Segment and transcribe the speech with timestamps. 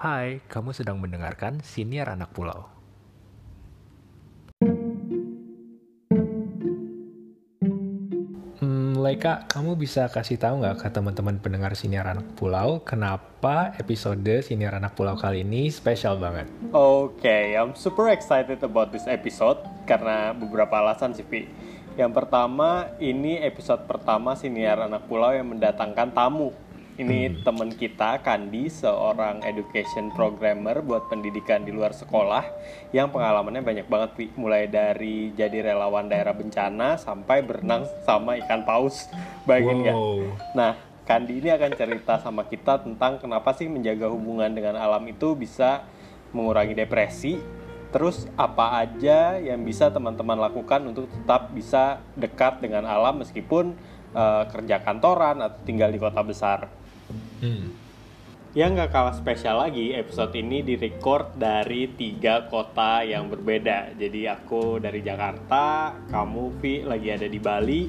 [0.00, 2.72] Hai, kamu sedang mendengarkan Siniar Anak Pulau.
[8.64, 14.40] Hmm, Leka, kamu bisa kasih tahu nggak ke teman-teman pendengar Siniar Anak Pulau kenapa episode
[14.40, 16.48] Siniar Anak Pulau kali ini spesial banget?
[16.72, 21.44] Okay, I'm super excited about this episode karena beberapa alasan sih, Vi.
[22.00, 26.56] Yang pertama, ini episode pertama Siniar Anak Pulau yang mendatangkan tamu.
[27.00, 32.44] Ini teman kita, Kandi, seorang education programmer buat pendidikan di luar sekolah
[32.92, 34.26] yang pengalamannya banyak banget, Vi.
[34.36, 39.08] Mulai dari jadi relawan daerah bencana sampai berenang sama ikan paus.
[39.48, 39.96] Bayangin nggak?
[39.96, 40.20] Wow.
[40.52, 40.72] Nah,
[41.08, 45.88] Kandi ini akan cerita sama kita tentang kenapa sih menjaga hubungan dengan alam itu bisa
[46.36, 47.40] mengurangi depresi.
[47.90, 53.72] Terus apa aja yang bisa teman-teman lakukan untuk tetap bisa dekat dengan alam meskipun
[54.14, 56.79] eh, kerja kantoran atau tinggal di kota besar.
[57.40, 57.72] Hmm.
[58.50, 63.94] Yang nggak kalah spesial lagi, episode ini direcord dari tiga kota yang berbeda.
[63.94, 67.86] Jadi aku dari Jakarta, kamu Vi lagi ada di Bali,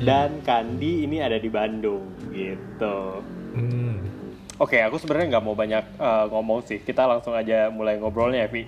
[0.00, 3.20] dan Kandi ini ada di Bandung, gitu.
[3.52, 4.00] Hmm.
[4.56, 6.80] Oke, aku sebenarnya nggak mau banyak eh, ngomong sih.
[6.80, 8.64] Kita langsung aja mulai ngobrolnya, ya, Vi.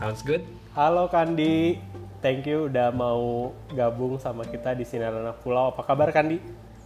[0.00, 0.40] Sounds good?
[0.72, 1.76] Halo Kandi,
[2.24, 5.76] thank you udah mau gabung sama kita di Sinar Anak Pulau.
[5.76, 6.40] Apa kabar Kandi?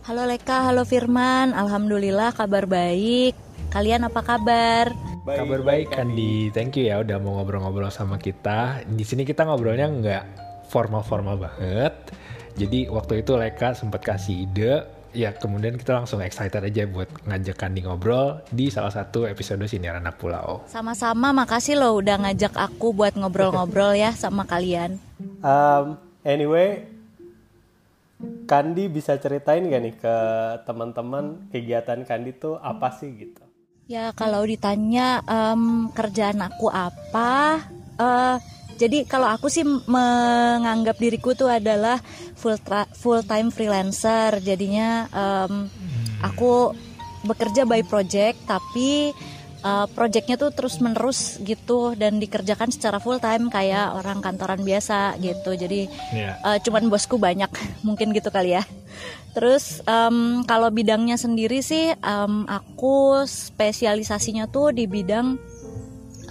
[0.07, 1.51] Halo Leka, halo Firman.
[1.51, 3.35] Alhamdulillah kabar baik.
[3.75, 4.95] Kalian apa kabar?
[5.27, 6.55] Kabar baik, Kandi.
[6.55, 8.87] Thank you ya udah mau ngobrol-ngobrol sama kita.
[8.87, 10.25] Di sini kita ngobrolnya nggak
[10.71, 12.15] formal-formal banget.
[12.55, 17.59] Jadi waktu itu Leka sempat kasih ide, ya kemudian kita langsung excited aja buat ngajak
[17.59, 20.71] Kandi ngobrol di salah satu episode Siniar Anak Pulau.
[20.71, 25.03] Sama-sama makasih loh udah ngajak aku buat ngobrol-ngobrol ya sama kalian.
[25.43, 26.87] Um, anyway,
[28.49, 30.17] Kandi bisa ceritain gak nih ke
[30.65, 33.45] teman-teman kegiatan Kandi tuh apa sih gitu?
[33.87, 37.63] Ya kalau ditanya em, kerjaan aku apa,
[38.01, 38.37] eh,
[38.81, 42.01] jadi kalau aku sih menganggap diriku tuh adalah
[42.35, 42.57] full
[42.97, 44.43] full time freelancer.
[44.43, 45.69] Jadinya em,
[46.25, 46.73] aku
[47.29, 49.13] bekerja by project, tapi
[49.67, 55.19] eh, projectnya tuh terus menerus gitu dan dikerjakan secara full time kayak orang kantoran biasa
[55.19, 55.59] gitu.
[55.59, 56.39] Jadi Ya.
[56.39, 57.51] Eh, cuman bosku banyak
[57.87, 58.63] mungkin gitu kali ya
[59.37, 65.37] terus em, kalau bidangnya sendiri sih em, aku spesialisasinya tuh di bidang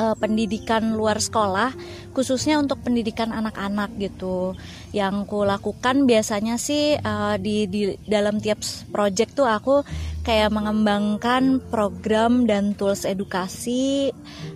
[0.01, 1.69] eh, pendidikan luar sekolah
[2.17, 4.57] khususnya untuk pendidikan anak-anak gitu
[4.89, 9.85] yang ku lakukan biasanya sih eh, di di dalam tiap project tuh aku
[10.25, 14.09] kayak mengembangkan program dan tools edukasi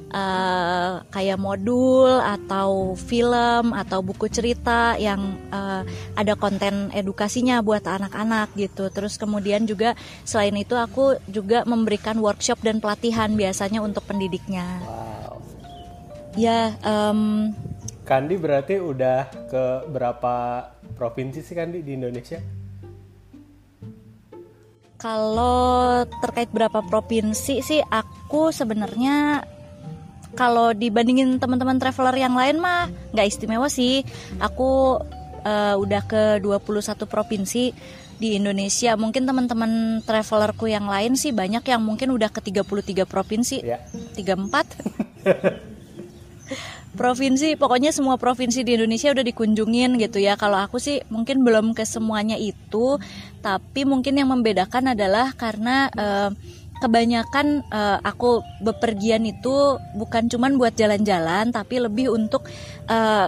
[0.09, 5.85] eh, kayak modul atau film atau buku cerita yang eh,
[6.17, 8.89] ada konten edukasinya buat anak-anak gitu.
[8.89, 9.93] Terus kemudian juga
[10.25, 14.65] selain itu aku juga memberikan workshop dan pelatihan biasanya untuk pendidiknya.
[14.81, 15.37] Wow.
[16.33, 17.53] Ya, em,
[18.09, 20.65] Kandi berarti udah ke berapa
[20.97, 22.58] provinsi sih Kandi di Indonesia?
[24.99, 29.47] Kalau terkait berapa provinsi sih aku sebenarnya
[30.35, 34.03] kalau dibandingin teman-teman traveler yang lain mah nggak istimewa sih.
[34.37, 34.99] Aku
[35.41, 37.71] eh, udah ke 21 provinsi
[38.19, 38.93] di Indonesia.
[38.99, 43.57] Mungkin teman-teman travelerku yang lain sih banyak yang mungkin udah ke 33 provinsi.
[43.63, 43.79] Ya.
[44.13, 45.79] 34
[46.99, 51.77] provinsi pokoknya semua provinsi di Indonesia udah dikunjungin gitu ya kalau aku sih mungkin belum
[51.77, 52.97] ke semuanya itu
[53.39, 56.29] tapi mungkin yang membedakan adalah karena eh,
[56.79, 62.47] kebanyakan eh, aku bepergian itu bukan cuman buat jalan-jalan tapi lebih untuk
[62.87, 63.27] eh,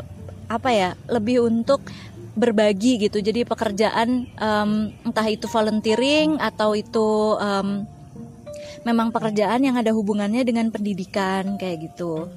[0.51, 1.79] apa ya lebih untuk
[2.31, 4.71] berbagi gitu jadi pekerjaan em,
[5.03, 7.83] entah itu volunteering atau itu em,
[8.87, 12.31] memang pekerjaan yang ada hubungannya dengan pendidikan kayak gitu.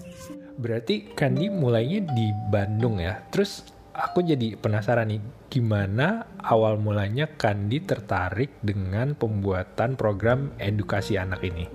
[0.54, 3.18] Berarti Kandi mulainya di Bandung ya.
[3.30, 11.40] Terus aku jadi penasaran nih, gimana awal mulanya Kandi tertarik dengan pembuatan program edukasi anak
[11.46, 11.70] ini?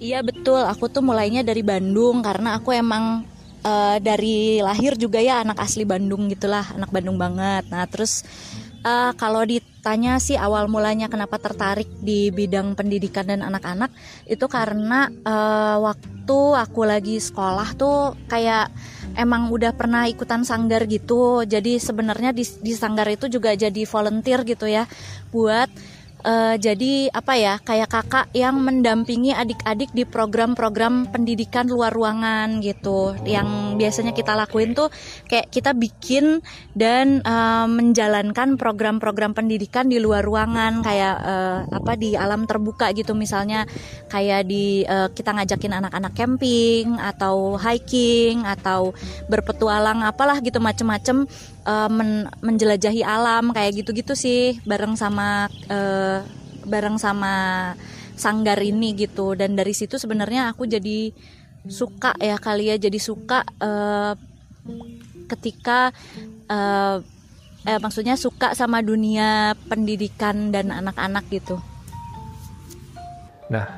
[0.00, 3.28] Iya betul, aku tuh mulainya dari Bandung karena aku emang
[3.60, 7.68] eh, dari lahir juga ya anak asli Bandung gitulah, anak Bandung banget.
[7.68, 8.24] Nah terus
[8.86, 13.92] eh, kalau ditanya sih awal mulanya kenapa tertarik di bidang pendidikan dan anak-anak
[14.30, 18.70] itu karena eh, waktu aku lagi sekolah tuh kayak
[19.18, 21.42] emang udah pernah ikutan sanggar gitu.
[21.42, 24.86] Jadi sebenarnya di, di sanggar itu juga jadi volunteer gitu ya
[25.34, 25.66] buat
[26.24, 33.14] uh, jadi apa ya kayak kakak yang mendampingi adik-adik di program-program pendidikan luar ruangan gitu.
[33.26, 34.90] Yang biasanya kita lakuin tuh
[35.28, 36.40] kayak kita bikin
[36.74, 40.82] dan uh, menjalankan program-program pendidikan di luar ruangan.
[40.82, 43.12] Kayak uh, apa di alam terbuka gitu.
[43.14, 43.68] Misalnya
[44.08, 48.96] kayak di uh, kita ngajakin anak-anak camping atau hiking atau
[49.28, 51.28] berpetualang apalah gitu macem-macem
[51.68, 56.24] uh, men menjelajahi alam kayak gitu-gitu sih bareng sama uh,
[56.64, 57.34] bareng sama
[58.16, 61.12] sanggar ini gitu dan dari situ sebenarnya aku jadi
[61.68, 64.16] suka ya kali ya jadi suka uh,
[65.28, 65.92] ketika
[66.48, 66.98] uh,
[67.68, 71.60] eh, maksudnya suka sama dunia pendidikan dan anak-anak gitu.
[73.52, 73.68] Nah,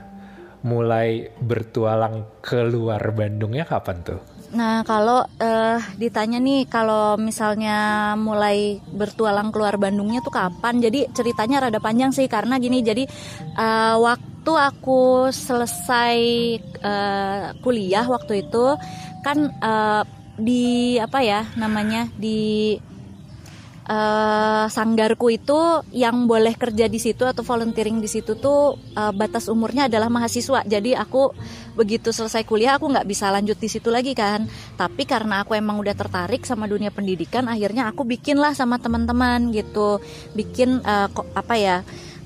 [0.62, 4.20] mulai bertualang keluar Bandungnya kapan tuh?
[4.50, 10.82] Nah, kalau uh, ditanya nih kalau misalnya mulai bertualang keluar Bandungnya tuh kapan?
[10.82, 12.82] Jadi ceritanya rada panjang sih karena gini.
[12.82, 13.06] Jadi
[13.55, 16.19] uh, waktu aku selesai
[16.82, 18.75] uh, kuliah waktu itu
[19.23, 20.02] kan uh,
[20.41, 22.75] di apa ya namanya di
[23.90, 29.50] uh, sanggarku itu yang boleh kerja di situ atau volunteering di situ tuh uh, batas
[29.50, 30.62] umurnya adalah mahasiswa.
[30.62, 31.34] Jadi aku
[31.75, 34.46] begitu selesai kuliah aku nggak bisa lanjut di situ lagi kan.
[34.78, 39.50] Tapi karena aku emang udah tertarik sama dunia pendidikan, akhirnya aku bikin lah sama teman-teman
[39.50, 39.98] gitu,
[40.38, 41.76] bikin uh, apa ya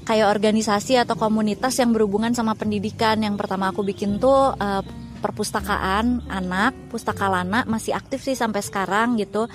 [0.04, 3.16] kayak organisasi atau komunitas yang berhubungan sama pendidikan.
[3.24, 4.84] Yang pertama aku bikin tuh uh,
[5.24, 9.48] perpustakaan anak, pustaka lana masih aktif sih sampai sekarang gitu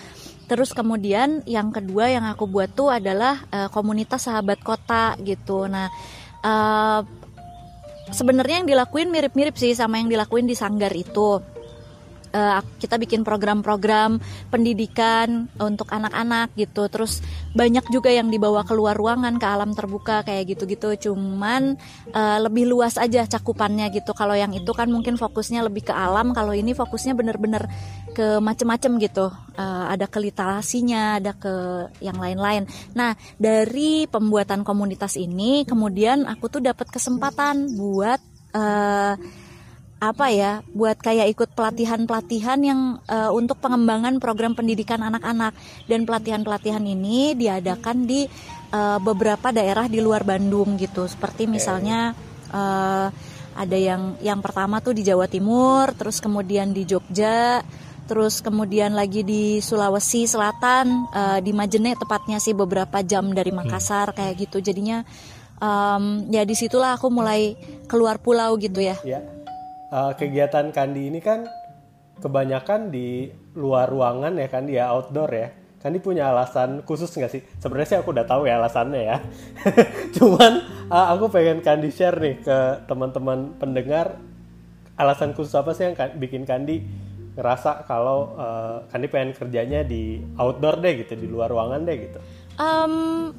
[0.50, 5.69] Terus kemudian yang kedua yang aku buat tuh adalah uh, komunitas sahabat kota gitu.
[5.69, 5.94] Nah,
[6.42, 7.06] uh,
[8.10, 11.38] sebenarnya yang dilakuin mirip-mirip sih sama yang dilakuin di sanggar itu
[12.34, 16.88] uh, kita bikin program-program pendidikan untuk anak-anak gitu.
[16.90, 17.22] Terus
[17.54, 21.10] banyak juga yang dibawa keluar ruangan ke alam terbuka kayak gitu-gitu.
[21.10, 21.78] Cuman
[22.14, 24.14] uh, lebih luas aja cakupannya gitu.
[24.14, 26.31] Kalau yang itu kan mungkin fokusnya lebih ke alam.
[26.34, 27.66] Kalau ini fokusnya bener-bener
[28.14, 29.30] ke macem-macem gitu.
[29.60, 31.54] Uh, ada ke literasinya ada ke
[32.00, 32.66] yang lain-lain.
[32.96, 38.22] Nah dari pembuatan komunitas ini kemudian aku tuh dapat kesempatan buat
[38.54, 39.14] uh,
[40.00, 45.51] apa ya buat kayak ikut pelatihan-pelatihan yang uh, untuk pengembangan program pendidikan anak-anak.
[45.86, 48.24] Dan pelatihan-pelatihan ini diadakan di
[48.72, 51.04] uh, beberapa daerah di luar Bandung gitu.
[51.04, 52.16] Seperti misalnya
[52.56, 53.12] uh,
[53.60, 57.60] ada yang yang pertama tuh di Jawa Timur terus kemudian di Jogja
[58.07, 63.60] terus kemudian lagi di Sulawesi Selatan uh, di Majene tepatnya sih beberapa jam dari hmm.
[63.68, 64.63] Makassar kayak gitu.
[64.63, 65.04] Jadinya
[65.60, 68.95] um, ya di situlah aku mulai keluar pulau gitu ya.
[69.04, 69.38] ya
[69.94, 71.45] uh, kegiatan Kandi ini kan
[72.19, 75.50] kebanyakan di luar ruangan ya Kandi ya outdoor ya.
[75.80, 77.41] Kandi punya alasan khusus nggak sih?
[77.63, 79.18] Sebenarnya sih aku udah tahu ya alasannya ya.
[80.15, 80.59] Cuman
[80.91, 84.19] uh, aku pengen Kandi share nih ke teman-teman pendengar
[85.00, 86.83] alasan khusus apa sih yang bikin Kandi
[87.39, 92.19] ngerasa kalau uh, Kandi pengen kerjanya di outdoor deh gitu, di luar ruangan deh gitu.
[92.59, 93.31] Um,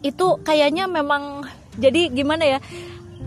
[0.00, 1.44] itu kayaknya memang
[1.76, 2.58] jadi gimana ya?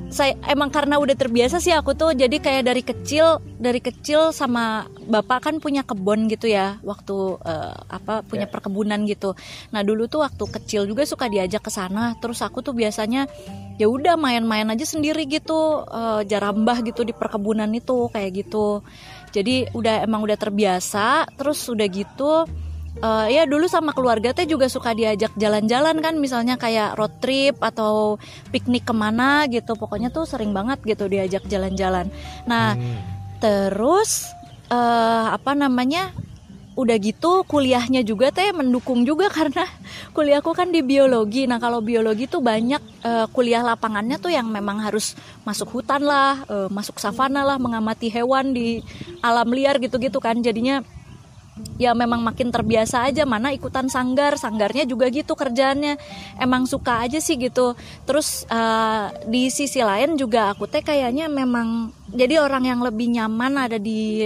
[0.07, 4.88] Saya emang karena udah terbiasa sih aku tuh jadi kayak dari kecil dari kecil sama
[5.04, 8.54] bapak kan punya kebun gitu ya waktu uh, apa punya yeah.
[8.56, 9.36] perkebunan gitu
[9.75, 13.27] nah dulu tuh waktu kecil juga suka diajak ke sana terus aku tuh biasanya
[13.75, 18.81] ya udah main-main aja sendiri gitu uh, jarambah gitu di perkebunan itu kayak gitu
[19.36, 22.48] jadi udah emang udah terbiasa terus udah gitu
[23.01, 27.57] uh, ya dulu sama keluarga teh juga suka diajak jalan-jalan kan misalnya kayak road trip
[27.61, 28.17] atau
[28.53, 32.09] piknik ke mana gitu pokoknya tuh sering banget gitu diajak jalan-jalan
[32.45, 32.99] nah hmm.
[33.42, 34.30] terus
[34.71, 36.13] uh, apa namanya
[36.77, 39.66] udah gitu kuliahnya juga teh mendukung juga karena
[40.13, 41.49] kuliahku kan di biologi.
[41.49, 46.45] Nah kalau biologi tuh banyak uh, kuliah lapangannya tuh yang memang harus masuk hutan lah,
[46.45, 48.85] uh, masuk savana lah, mengamati hewan di
[49.25, 50.37] alam liar gitu-gitu kan.
[50.37, 50.85] Jadinya
[51.78, 55.97] ya memang makin terbiasa aja mana ikutan sanggar sanggarnya juga gitu kerjaannya.
[56.42, 57.78] Emang suka aja sih gitu.
[58.04, 63.69] Terus uh, di sisi lain juga aku teh kayaknya memang jadi orang yang lebih nyaman
[63.69, 64.26] ada di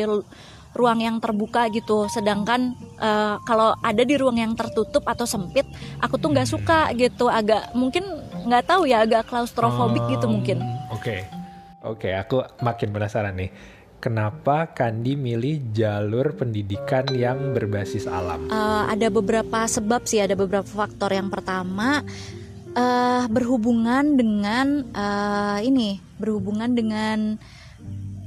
[0.72, 2.08] ruang yang terbuka gitu.
[2.08, 5.68] Sedangkan uh, kalau ada di ruang yang tertutup atau sempit
[6.00, 7.28] aku tuh nggak suka gitu.
[7.28, 8.08] Agak mungkin
[8.48, 10.58] nggak tahu ya agak klaustrofobik um, gitu mungkin.
[10.92, 11.00] Oke.
[11.02, 11.20] Okay.
[11.82, 18.50] oke okay, aku makin penasaran nih kenapa Kandi milih jalur pendidikan yang berbasis alam?
[18.50, 21.14] Uh, ada beberapa sebab sih, ada beberapa faktor.
[21.14, 22.02] Yang pertama
[22.74, 27.38] uh, berhubungan dengan uh, ini, berhubungan dengan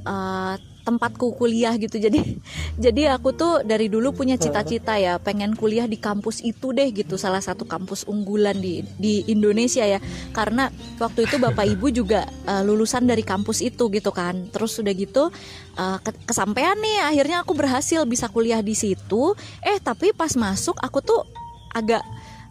[0.06, 0.54] uh,
[0.84, 1.96] tempatku kuliah gitu.
[1.96, 2.38] Jadi
[2.84, 7.16] jadi aku tuh dari dulu punya cita-cita ya pengen kuliah di kampus itu deh gitu
[7.16, 9.98] salah satu kampus unggulan di di Indonesia ya.
[10.30, 10.68] Karena
[11.00, 14.52] waktu itu bapak ibu juga uh, lulusan dari kampus itu gitu kan.
[14.52, 15.32] Terus sudah gitu
[15.80, 15.98] uh,
[16.28, 19.32] kesampaian nih akhirnya aku berhasil bisa kuliah di situ.
[19.64, 21.24] Eh tapi pas masuk aku tuh
[21.74, 22.04] agak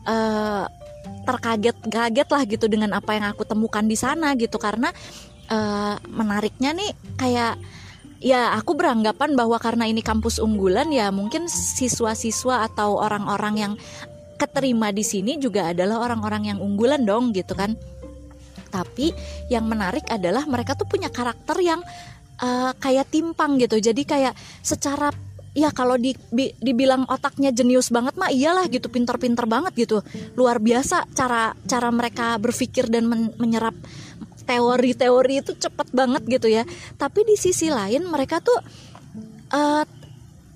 [0.09, 0.65] uh,
[1.23, 4.57] terkaget-kaget lah gitu dengan apa yang aku temukan di sana gitu.
[4.57, 4.91] Karena
[5.47, 7.55] uh, menariknya nih kayak
[8.23, 13.73] ya aku beranggapan bahwa karena ini kampus unggulan ya mungkin siswa-siswa atau orang-orang yang
[14.39, 17.75] keterima di sini juga adalah orang-orang yang unggulan dong gitu kan.
[18.71, 19.13] Tapi
[19.53, 21.83] yang menarik adalah mereka tuh punya karakter yang
[22.41, 23.77] uh, kayak timpang gitu.
[23.77, 24.33] Jadi kayak
[24.65, 25.13] secara
[25.53, 30.01] ya kalau di, bi, dibilang otaknya jenius banget mah iyalah gitu pinter-pinter banget gitu.
[30.33, 33.77] Luar biasa cara cara mereka berpikir dan men, menyerap
[34.43, 36.63] teori-teori itu cepet banget gitu ya.
[36.99, 38.59] Tapi di sisi lain mereka tuh
[39.55, 39.83] uh,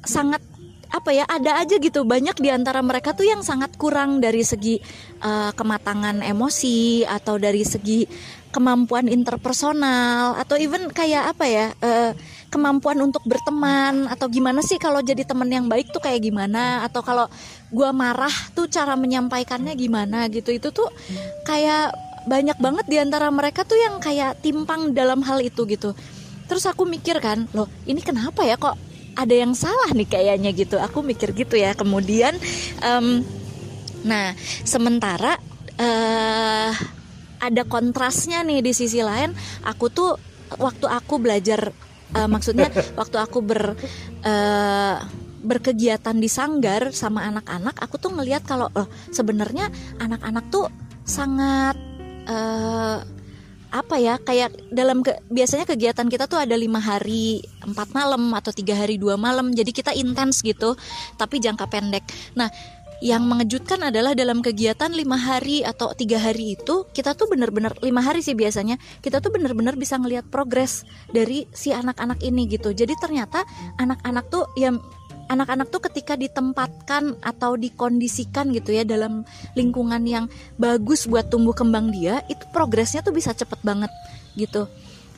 [0.04, 0.40] sangat
[0.88, 2.08] apa ya ada aja gitu.
[2.08, 4.80] Banyak di antara mereka tuh yang sangat kurang dari segi
[5.20, 8.08] uh, kematangan emosi atau dari segi
[8.48, 12.16] kemampuan interpersonal atau even kayak apa ya uh,
[12.48, 16.88] kemampuan untuk berteman atau gimana sih kalau jadi teman yang baik tuh kayak gimana?
[16.88, 17.28] Atau kalau
[17.68, 20.56] gue marah tuh cara menyampaikannya gimana gitu.
[20.56, 20.88] Itu tuh
[21.44, 25.96] kayak banyak banget di antara mereka tuh yang kayak timpang dalam hal itu gitu.
[26.48, 28.76] Terus aku mikir kan loh ini kenapa ya kok
[29.18, 30.76] ada yang salah nih kayaknya gitu.
[30.78, 31.74] Aku mikir gitu ya.
[31.74, 32.36] Kemudian
[32.84, 33.24] um,
[34.04, 34.36] nah
[34.68, 35.40] sementara
[35.80, 36.72] uh,
[37.40, 39.32] ada kontrasnya nih di sisi lain.
[39.64, 40.20] Aku tuh
[40.60, 41.72] waktu aku belajar
[42.16, 43.76] uh, maksudnya waktu aku ber
[44.24, 44.96] uh,
[45.38, 49.70] berkegiatan di sanggar sama anak-anak aku tuh ngelihat kalau oh, sebenarnya
[50.02, 50.68] anak-anak tuh
[51.08, 51.78] sangat
[52.28, 53.00] uh,
[53.68, 58.56] apa ya kayak dalam ke, biasanya kegiatan kita tuh ada lima hari empat malam atau
[58.56, 59.52] tiga hari dua malam.
[59.52, 60.76] Jadi kita intens gitu
[61.20, 62.04] tapi jangka pendek.
[62.40, 62.48] Nah
[62.98, 68.02] yang mengejutkan adalah dalam kegiatan lima hari atau tiga hari itu kita tuh bener-bener lima
[68.02, 70.82] hari sih biasanya kita tuh bener-bener bisa ngelihat progres
[71.14, 72.74] dari si anak-anak ini gitu.
[72.74, 73.46] Jadi ternyata
[73.78, 74.82] anak-anak tuh yang
[75.28, 81.92] anak-anak tuh ketika ditempatkan atau dikondisikan gitu ya dalam lingkungan yang bagus buat tumbuh kembang
[81.92, 83.92] dia itu progresnya tuh bisa cepet banget
[84.40, 84.66] gitu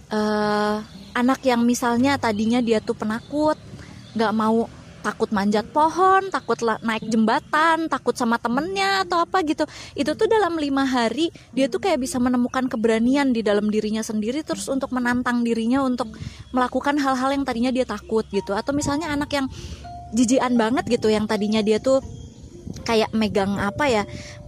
[0.10, 0.78] uh,
[1.14, 3.58] anak yang misalnya tadinya dia tuh penakut
[4.18, 4.66] nggak mau
[5.00, 9.64] takut manjat pohon, takut naik jembatan, takut sama temennya atau apa gitu.
[9.96, 14.44] Itu tuh dalam lima hari dia tuh kayak bisa menemukan keberanian di dalam dirinya sendiri
[14.44, 16.12] terus untuk menantang dirinya untuk
[16.52, 18.52] melakukan hal-hal yang tadinya dia takut gitu.
[18.52, 19.48] Atau misalnya anak yang
[20.16, 22.02] jijian banget gitu yang tadinya dia tuh
[22.86, 24.04] kayak megang apa ya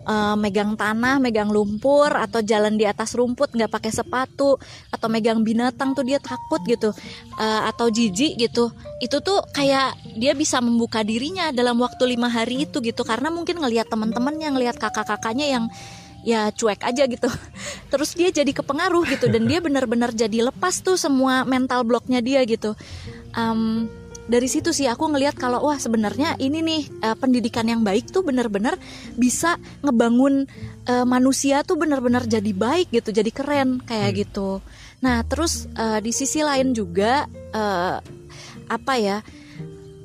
[0.06, 4.58] uh, megang tanah, megang lumpur atau jalan di atas rumput nggak pakai sepatu
[4.90, 6.94] atau megang binatang tuh dia takut gitu
[7.38, 8.72] uh, atau jijik gitu.
[9.02, 13.62] Itu tuh kayak dia bisa membuka dirinya dalam waktu lima hari itu gitu karena mungkin
[13.62, 15.66] ngelihat teman-temannya ngelihat kakak-kakaknya yang
[16.22, 17.30] ya cuek aja gitu.
[17.92, 22.42] Terus dia jadi kepengaruh gitu dan dia benar-benar jadi lepas tuh semua mental blocknya dia
[22.46, 22.74] gitu.
[23.32, 23.88] Um,
[24.30, 28.22] dari situ sih aku ngelihat kalau wah sebenarnya ini nih uh, pendidikan yang baik tuh
[28.22, 28.78] bener-bener
[29.18, 30.46] bisa ngebangun
[30.86, 34.20] uh, manusia tuh bener-bener jadi baik gitu jadi keren kayak hmm.
[34.28, 34.50] gitu
[35.02, 37.98] nah terus uh, di sisi lain juga uh,
[38.70, 39.18] apa ya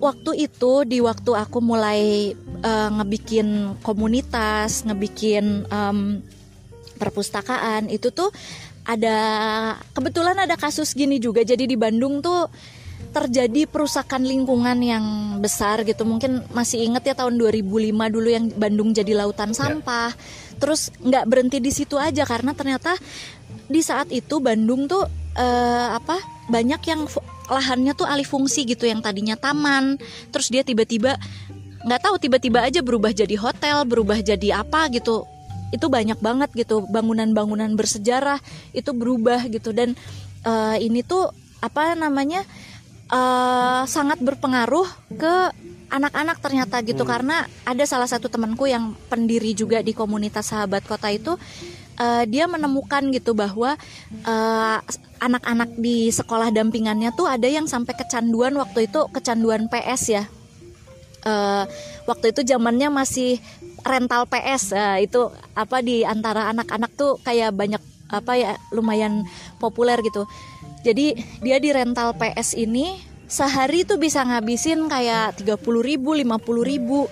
[0.01, 2.33] waktu itu di waktu aku mulai
[2.65, 6.21] uh, ngebikin komunitas ngebikin um,
[6.97, 8.33] perpustakaan itu tuh
[8.87, 9.19] ada
[9.93, 12.49] kebetulan ada kasus gini juga jadi di Bandung tuh
[13.17, 15.05] terjadi perusakan lingkungan yang
[15.41, 19.65] besar gitu mungkin masih inget ya tahun 2005 dulu yang Bandung jadi lautan ya.
[19.65, 20.61] sampah yeah.
[20.61, 22.93] terus nggak berhenti di situ aja karena ternyata
[23.73, 26.21] di saat itu Bandung tuh uh, apa
[26.53, 27.09] banyak yang
[27.49, 29.97] lahannya tuh alih fungsi gitu yang tadinya taman
[30.29, 31.17] terus dia tiba-tiba
[31.89, 35.25] nggak tahu tiba-tiba aja berubah jadi hotel berubah jadi apa gitu
[35.73, 38.39] itu banyak banget gitu bangunan-bangunan bersejarah
[38.77, 39.97] itu berubah gitu dan
[40.45, 41.33] uh, ini tuh
[41.65, 42.45] apa namanya
[43.11, 45.35] uh, sangat berpengaruh ke
[45.87, 47.07] anak-anak ternyata gitu.
[47.07, 47.11] Hmm.
[47.11, 51.39] karena ada salah satu temanku yang pendiri juga di komunitas sahabat kota itu
[52.01, 53.79] uh, dia menemukan gitu bahwa
[54.11, 54.79] eh,
[55.17, 60.25] anak-anak di sekolah dampingannya tuh ada yang sampai kecanduan waktu itu kecanduan PS ya.
[61.27, 61.67] Uh,
[62.07, 63.43] waktu itu zamannya masih
[63.83, 65.27] rental PS uh, itu
[65.59, 69.27] apa di antara anak-anak tuh kayak banyak apa ya lumayan
[69.59, 70.31] populer gitu
[70.87, 77.11] jadi dia di rental PS ini sehari tuh bisa ngabisin kayak 30 ribu, 50 ribu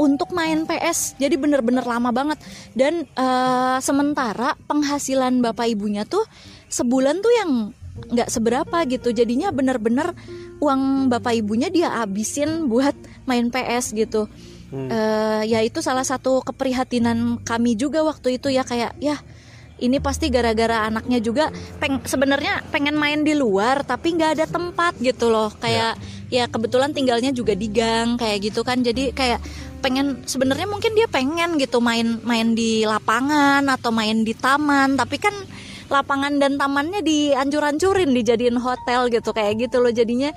[0.00, 1.20] untuk main PS.
[1.20, 2.40] Jadi bener-bener lama banget.
[2.72, 6.24] Dan uh, sementara penghasilan bapak ibunya tuh
[6.72, 7.50] sebulan tuh yang
[8.00, 10.16] nggak seberapa gitu jadinya bener-bener
[10.62, 12.96] uang bapak ibunya dia habisin buat
[13.28, 14.24] main PS gitu
[14.72, 14.88] hmm.
[14.88, 19.20] uh, ya itu salah satu keprihatinan kami juga waktu itu ya kayak ya
[19.80, 21.48] ini pasti gara-gara anaknya juga
[21.80, 25.50] peng sebenarnya pengen main di luar tapi nggak ada tempat gitu loh.
[25.56, 25.96] Kayak
[26.28, 26.44] ya.
[26.44, 28.84] ya kebetulan tinggalnya juga di gang kayak gitu kan.
[28.84, 29.40] Jadi kayak
[29.80, 35.00] pengen sebenarnya mungkin dia pengen gitu main main di lapangan atau main di taman.
[35.00, 35.34] Tapi kan
[35.90, 39.90] lapangan dan tamannya dihancur-hancurin dijadiin hotel gitu kayak gitu loh.
[39.90, 40.30] Jadinya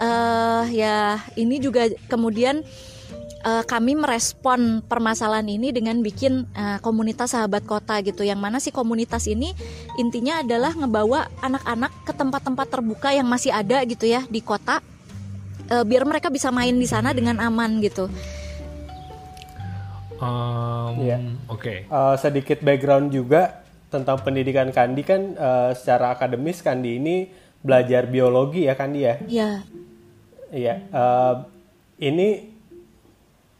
[0.00, 2.64] uh, ya ini juga kemudian
[3.44, 8.24] uh, kami merespon permasalahan ini dengan bikin uh, komunitas sahabat kota gitu.
[8.24, 9.52] Yang mana sih komunitas ini
[10.00, 14.80] intinya adalah ngebawa anak-anak ke tempat-tempat terbuka yang masih ada gitu ya di kota,
[15.70, 18.08] uh, biar mereka bisa main di sana dengan aman gitu.
[20.18, 21.20] Um, ya.
[21.52, 21.84] Oke.
[21.84, 21.92] Okay.
[21.92, 23.60] Uh, sedikit background juga
[23.92, 27.28] tentang pendidikan Kandi kan uh, secara akademis Kandi ini
[27.60, 29.14] belajar biologi ya Kandi ya.
[29.28, 29.50] Iya.
[30.54, 30.74] Iya.
[30.94, 31.34] Uh,
[32.00, 32.53] ini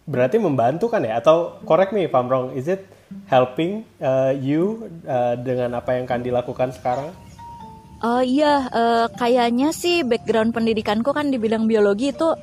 [0.04, 2.84] berarti membantu kan ya atau correct me if I'm wrong is it
[3.28, 7.12] helping uh, you uh, dengan apa yang kan dilakukan sekarang?
[8.04, 12.36] Oh uh, iya uh, kayaknya sih background pendidikanku kan di bidang biologi itu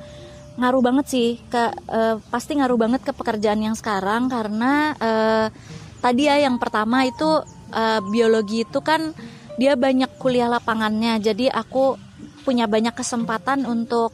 [0.58, 5.46] ngaruh banget sih ke uh, pasti ngaruh banget ke pekerjaan yang sekarang karena uh,
[6.02, 7.40] tadi ya yang pertama itu
[7.72, 9.14] uh, biologi itu kan
[9.56, 11.96] dia banyak kuliah lapangannya jadi aku
[12.42, 14.12] punya banyak kesempatan untuk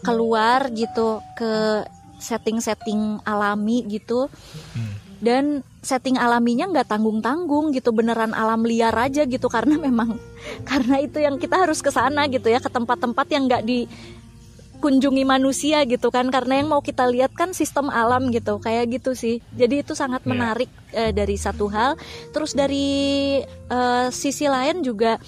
[0.00, 1.84] keluar gitu ke
[2.18, 4.94] setting-setting alami gitu hmm.
[5.20, 5.44] dan
[5.86, 10.18] setting alaminya nggak tanggung-tanggung gitu beneran alam liar aja gitu karena memang
[10.66, 15.86] karena itu yang kita harus ke sana gitu ya ke tempat-tempat yang nggak dikunjungi manusia
[15.86, 19.86] gitu kan karena yang mau kita lihat kan sistem alam gitu kayak gitu sih jadi
[19.86, 20.30] itu sangat yeah.
[20.34, 21.94] menarik uh, dari satu hal
[22.34, 23.38] terus dari
[23.70, 25.22] uh, sisi lain juga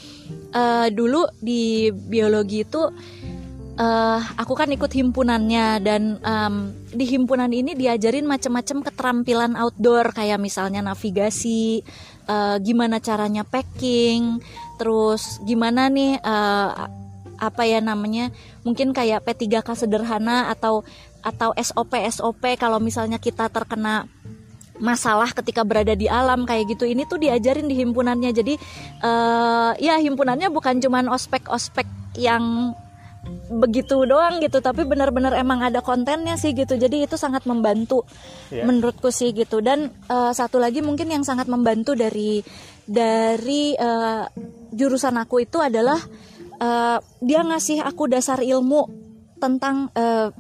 [0.53, 2.83] uh, dulu di biologi itu
[3.79, 10.43] uh, aku kan ikut himpunannya dan um, di himpunan ini diajarin macam-macam keterampilan outdoor kayak
[10.43, 11.87] misalnya navigasi,
[12.27, 14.43] uh, gimana caranya packing,
[14.77, 16.91] terus gimana nih uh,
[17.39, 18.35] apa ya namanya
[18.67, 20.83] mungkin kayak P3K sederhana atau
[21.23, 24.11] atau SOP SOP kalau misalnya kita terkena
[24.79, 26.87] masalah ketika berada di alam kayak gitu.
[26.87, 28.31] Ini tuh diajarin di himpunannya.
[28.31, 28.55] Jadi
[29.03, 31.87] uh, ya himpunannya bukan cuman ospek-ospek
[32.19, 32.75] yang
[33.49, 38.05] begitu doang gitu tapi benar-benar emang ada kontennya sih gitu jadi itu sangat membantu
[38.49, 38.65] yeah.
[38.65, 42.41] menurutku sih gitu dan uh, satu lagi mungkin yang sangat membantu dari
[42.89, 44.25] dari uh,
[44.73, 46.01] jurusan aku itu adalah
[46.63, 48.89] uh, dia ngasih aku dasar ilmu
[49.37, 50.33] tentang uh,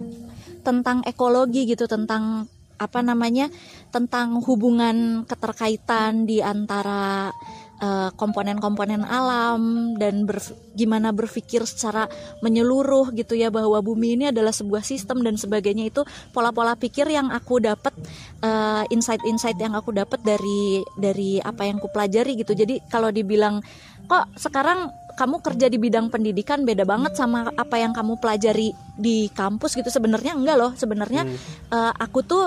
[0.64, 3.50] tentang ekologi gitu tentang apa namanya
[3.90, 7.34] tentang hubungan keterkaitan di antara
[8.18, 9.60] komponen-komponen uh, alam
[9.94, 10.42] dan ber,
[10.74, 12.10] gimana berpikir secara
[12.42, 15.86] menyeluruh gitu ya bahwa bumi ini adalah sebuah sistem dan sebagainya.
[15.86, 16.02] Itu
[16.34, 17.94] pola-pola pikir yang aku dapat
[18.42, 22.50] uh, insight-insight yang aku dapat dari dari apa yang aku pelajari gitu.
[22.54, 23.62] Jadi kalau dibilang
[24.10, 29.26] kok sekarang kamu kerja di bidang pendidikan beda banget sama apa yang kamu pelajari di
[29.34, 29.74] kampus?
[29.74, 30.72] gitu sebenarnya enggak loh.
[30.74, 31.70] Sebenarnya hmm.
[31.70, 32.44] uh, aku tuh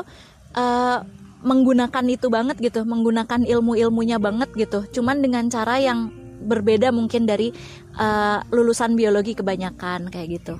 [0.55, 0.99] uh,
[1.41, 4.85] menggunakan itu banget gitu, menggunakan ilmu-ilmunya banget gitu.
[5.01, 6.09] Cuman dengan cara yang
[6.41, 7.53] berbeda mungkin dari
[7.97, 10.55] uh, lulusan biologi kebanyakan kayak gitu.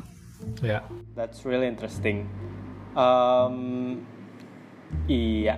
[0.61, 0.83] Ya, yeah.
[1.17, 2.29] that's really interesting.
[2.97, 4.01] Um,
[5.09, 5.57] iya,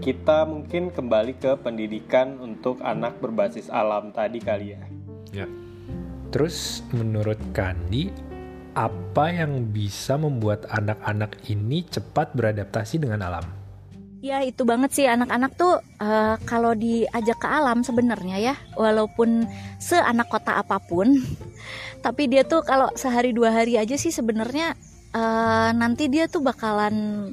[0.00, 4.82] kita mungkin kembali ke pendidikan untuk anak berbasis alam tadi kali ya.
[5.32, 5.46] Ya.
[6.32, 8.08] Terus menurut Kandi,
[8.72, 13.61] apa yang bisa membuat anak-anak ini cepat beradaptasi dengan alam?
[14.22, 15.06] Ya itu banget sih.
[15.10, 19.50] Anak-anak tuh uh, kalau diajak ke alam sebenarnya ya walaupun
[19.82, 21.18] seanak kota apa pun
[22.06, 24.78] tapi dia tuh kalau sehari dua hari aja sih sebenarnya
[25.10, 27.30] uh, nanti dia tuh bakalan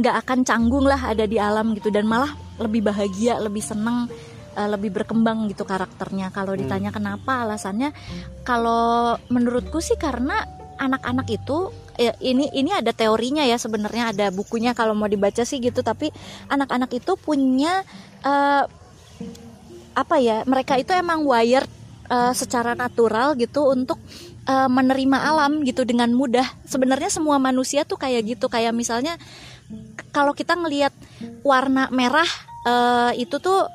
[0.00, 1.92] nggak akan canggung lah ada di alam gitu.
[1.92, 4.08] Dan malah lebih bahagia lebih seneng
[4.56, 6.32] uh, lebih berkembang gitu karakternya.
[6.32, 6.60] Kalau hmm.
[6.64, 7.92] ditanya kenapa alasannya
[8.48, 11.68] kalau menurutku sih karena anak-anak itu
[12.00, 15.84] ya, ini ini ada teorinya ya sebenarnya ada bukunya kalau mau dibaca sih gitu.
[15.84, 16.08] Tapi
[16.48, 17.84] anak-anak itu punya
[18.24, 18.64] uh,
[19.92, 21.68] apa ya mereka itu emang wired
[22.08, 24.00] uh, secara natural gitu untuk
[24.48, 26.48] uh, menerima alam gitu dengan mudah.
[26.64, 28.48] Sebenarnya semua manusia tuh kayak gitu.
[28.48, 29.20] Kayak misalnya
[30.10, 30.96] kalau kita ngelihat
[31.44, 32.26] warna merah
[32.64, 33.68] uh, itu tuh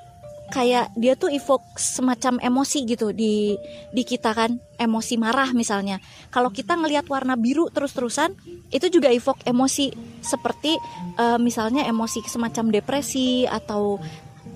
[0.53, 3.57] kayak dia tuh evoke semacam emosi gitu di
[3.91, 4.57] di kita kan.
[4.75, 6.03] Emosi marah misalnya.
[6.29, 8.35] Kalau kita ngelihat warna biru terus-terusan
[8.69, 9.91] itu juga evoke emosi.
[10.21, 10.75] Seperti
[11.17, 13.97] uh, misalnya emosi semacam depresi atau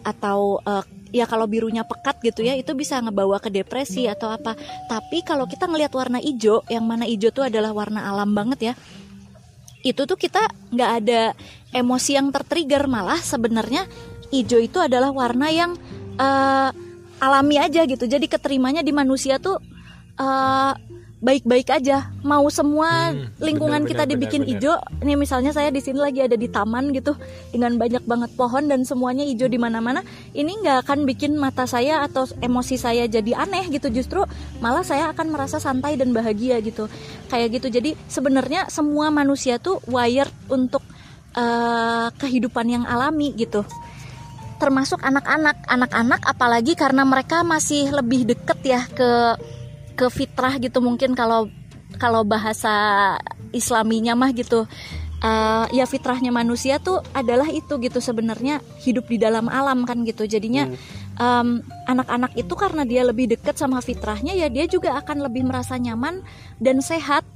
[0.06, 4.54] atau uh, ya kalau birunya pekat gitu ya itu bisa ngebawa ke depresi atau apa.
[4.91, 8.75] Tapi kalau kita ngelihat warna hijau yang mana hijau tuh adalah warna alam banget ya
[9.80, 10.43] itu tuh kita
[10.75, 11.21] nggak ada
[11.71, 12.86] emosi yang tertrigger.
[12.91, 13.88] Malah sebenarnya
[14.30, 15.74] hijau itu adalah warna yang
[16.18, 16.70] uh,
[17.20, 18.08] alami aja gitu.
[18.08, 19.60] Jadi keterimanya di manusia tuh
[20.18, 20.74] uh,
[21.20, 22.08] baik-baik aja.
[22.24, 26.00] Mau semua hmm, lingkungan bener, kita bener, dibikin bener, hijau ini misalnya saya di sini
[26.00, 27.12] lagi ada di taman gitu
[27.52, 30.00] dengan banyak banget pohon dan semuanya hijau di mana-mana
[30.32, 33.92] ini nggak akan bikin mata saya atau emosi saya jadi aneh gitu.
[33.92, 34.24] Justru
[34.63, 36.88] malah saya akan merasa santai dan bahagia gitu.
[37.28, 37.68] Kayak gitu.
[37.68, 40.82] Jadi sebenarnya semua manusia tuh wired untuk
[41.36, 43.68] uh, kehidupan yang alami gitu
[44.60, 45.63] termasuk anak-anak.
[45.65, 49.39] Anak-anak apalagi karena mereka masih lebih deket ya ke
[49.95, 51.48] ke fitrah gitu mungkin kalau
[52.00, 53.15] kalau bahasa
[53.56, 54.67] islaminya mah gitu.
[55.19, 60.24] Uh, ya fitrahnya manusia tuh adalah itu gitu sebenarnya hidup di dalam alam kan gitu.
[60.24, 61.60] Jadinya hmm.
[61.91, 66.24] anak-anak itu karena dia lebih dekat sama fitrahnya ya dia juga akan lebih merasa nyaman
[66.63, 67.28] dan sehat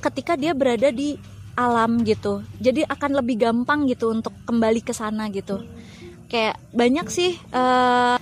[0.00, 1.20] ketika dia berada di
[1.60, 2.40] alam gitu.
[2.56, 5.60] Jadi akan lebih gampang gitu untuk kembali ke sana gitu
[6.30, 8.16] kayak banyak sih uh,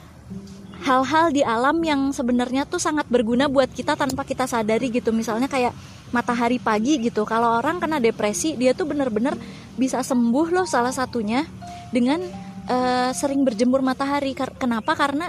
[0.83, 5.12] hal-hal di alam yang sebenarnya tuh sangat berguna buat kita tanpa kita sadari gitu.
[5.12, 5.77] Misalnya kayak
[6.11, 7.29] matahari pagi gitu.
[7.29, 9.37] Kalau orang kena depresi dia tuh bener-bener
[9.77, 11.44] bisa sembuh loh salah satunya
[11.92, 12.25] dengan
[12.73, 14.33] uh, sering berjemur matahari.
[14.35, 14.97] Kenapa?
[14.97, 15.29] Karena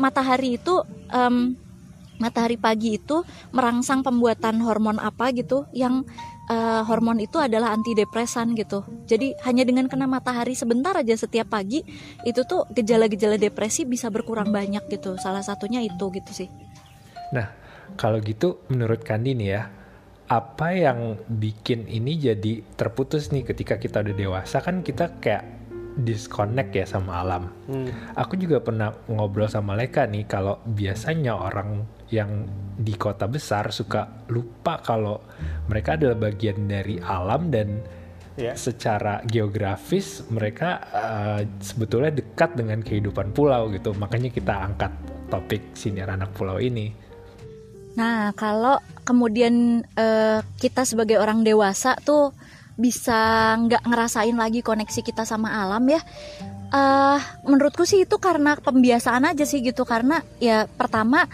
[0.00, 0.80] matahari itu
[1.12, 1.52] um,
[2.16, 3.20] matahari pagi itu
[3.52, 6.08] merangsang pembuatan hormon apa gitu yang
[6.50, 8.82] uh, hormon itu adalah antidepresan gitu.
[9.06, 11.82] Jadi hanya dengan kena matahari sebentar aja setiap pagi
[12.22, 15.18] itu tuh gejala-gejala depresi bisa berkurang banyak gitu.
[15.18, 16.48] Salah satunya itu gitu sih.
[17.34, 17.50] Nah,
[17.98, 19.62] kalau gitu menurut Kandi nih ya,
[20.26, 25.46] apa yang bikin ini jadi terputus nih ketika kita udah dewasa kan kita kayak
[25.96, 27.48] disconnect ya sama alam.
[27.70, 27.88] Hmm.
[28.18, 34.26] Aku juga pernah ngobrol sama Leka nih kalau biasanya orang yang di kota besar suka
[34.30, 35.18] lupa kalau
[35.66, 37.82] mereka adalah bagian dari alam dan
[38.38, 38.54] yeah.
[38.54, 43.90] secara geografis mereka uh, sebetulnya dekat dengan kehidupan pulau gitu.
[43.96, 44.92] Makanya kita angkat
[45.26, 46.94] topik siniar anak pulau ini.
[47.96, 48.76] Nah, kalau
[49.08, 52.30] kemudian uh, kita sebagai orang dewasa tuh
[52.76, 55.96] bisa nggak ngerasain lagi koneksi kita sama alam ya
[56.76, 61.24] uh, menurutku sih itu karena pembiasaan aja sih gitu karena ya pertama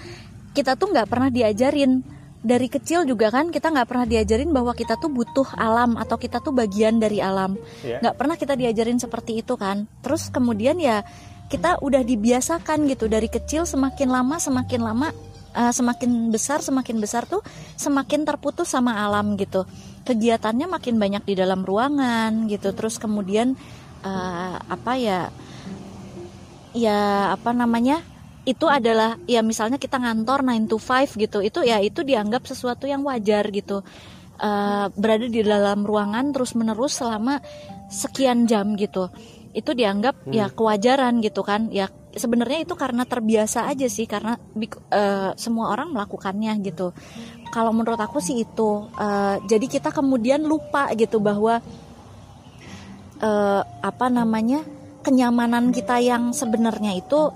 [0.53, 2.05] kita tuh nggak pernah diajarin.
[2.43, 6.43] Dari kecil juga kan kita nggak pernah diajarin bahwa kita tuh butuh alam atau kita
[6.43, 7.55] tuh bagian dari alam.
[7.87, 8.03] Iya.
[8.03, 8.19] nggak yeah.
[8.19, 9.87] pernah kita diajarin seperti itu kan.
[10.03, 11.07] Terus kemudian ya
[11.47, 13.07] kita udah dibiasakan gitu.
[13.07, 15.09] Dari kecil semakin lama semakin lama
[15.55, 17.47] uh, semakin besar semakin besar tuh
[17.79, 19.63] semakin terputus sama alam gitu.
[20.03, 22.75] Kegiatannya makin banyak di dalam ruangan gitu.
[22.75, 23.55] Terus kemudian
[24.03, 25.31] uh, apa ya
[26.75, 28.03] ya apa namanya
[28.43, 32.91] itu adalah ya misalnya kita ngantor 9 to 5 gitu itu ya itu dianggap sesuatu
[32.91, 33.87] yang wajar gitu.
[34.43, 37.39] Uh, berada di dalam ruangan terus menerus selama
[37.87, 39.07] sekian jam gitu.
[39.55, 40.35] Itu dianggap hmm.
[40.35, 41.71] ya kewajaran gitu kan.
[41.71, 41.87] Ya
[42.19, 44.35] sebenarnya itu karena terbiasa aja sih karena
[44.91, 46.91] uh, semua orang melakukannya gitu.
[47.55, 51.63] Kalau menurut aku sih itu uh, jadi kita kemudian lupa gitu bahwa
[53.23, 54.67] uh, apa namanya
[55.07, 57.31] kenyamanan kita yang sebenarnya itu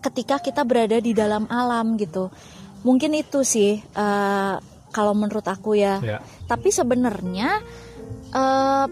[0.00, 2.32] ketika kita berada di dalam alam gitu.
[2.80, 4.56] Mungkin itu sih uh,
[4.90, 6.18] kalau menurut aku ya, ya.
[6.48, 7.60] tapi sebenarnya
[8.32, 8.88] uh,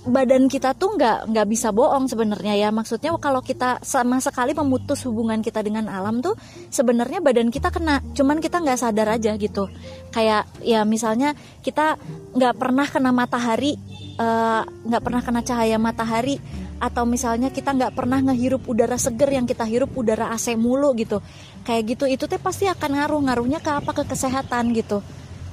[0.00, 2.68] badan kita tuh nggak nggak bisa bohong sebenarnya ya.
[2.72, 6.36] Maksudnya kalau kita sama sekali memutus hubungan kita dengan alam tuh
[6.72, 8.00] sebenarnya badan kita kena.
[8.16, 9.68] Cuman kita nggak sadar aja gitu.
[10.12, 12.00] Kayak ya misalnya kita
[12.32, 13.76] nggak pernah kena matahari
[14.16, 16.40] eh, nggak uh, pernah kena cahaya matahari
[16.80, 21.20] atau misalnya kita nggak pernah ngehirup udara seger yang kita hirup udara AC mulu gitu.
[21.68, 23.20] Kayak gitu itu teh pasti akan ngaruh.
[23.28, 23.92] Ngaruhnya ke apa?
[23.92, 25.04] Ke kesehatan gitu.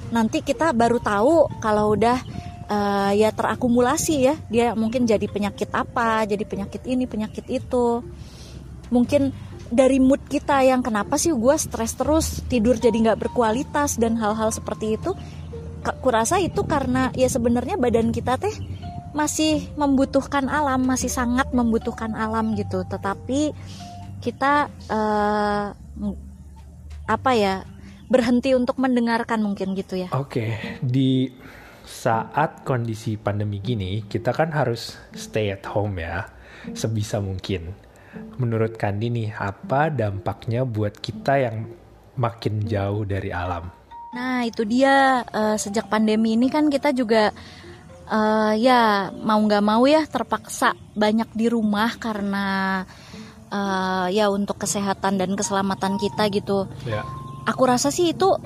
[0.08, 2.16] Nanti kita baru tahu kalau udah
[2.72, 4.34] uh, ya terakumulasi ya.
[4.48, 6.24] Dia mungkin jadi penyakit apa?
[6.24, 8.00] Jadi penyakit ini penyakit itu.
[8.88, 9.28] Mungkin
[9.68, 14.48] dari mood kita yang kenapa sih gue stres terus tidur jadi nggak berkualitas dan hal-hal
[14.48, 15.12] seperti itu.
[16.00, 18.56] Kurasa itu karena ya sebenarnya badan kita teh
[19.18, 23.50] masih membutuhkan alam masih sangat membutuhkan alam gitu tetapi
[24.22, 25.74] kita uh,
[27.10, 27.66] apa ya
[28.06, 30.78] berhenti untuk mendengarkan mungkin gitu ya oke okay.
[30.78, 31.34] di
[31.88, 36.28] saat kondisi pandemi gini, kita kan harus stay at home ya,
[36.76, 37.72] sebisa mungkin.
[38.36, 41.64] Menurut Kandi nih, apa dampaknya buat kita yang
[42.20, 43.72] makin jauh dari alam?
[44.12, 47.32] Nah, itu dia uh, sejak pandemi ini kan kita juga
[48.08, 52.82] uh, ya mau nggak mau ya terpaksa banyak di rumah karena
[53.52, 56.66] uh, ya untuk kesehatan dan keselamatan kita gitu.
[56.88, 57.04] Ya.
[57.48, 58.36] Aku rasa sih itu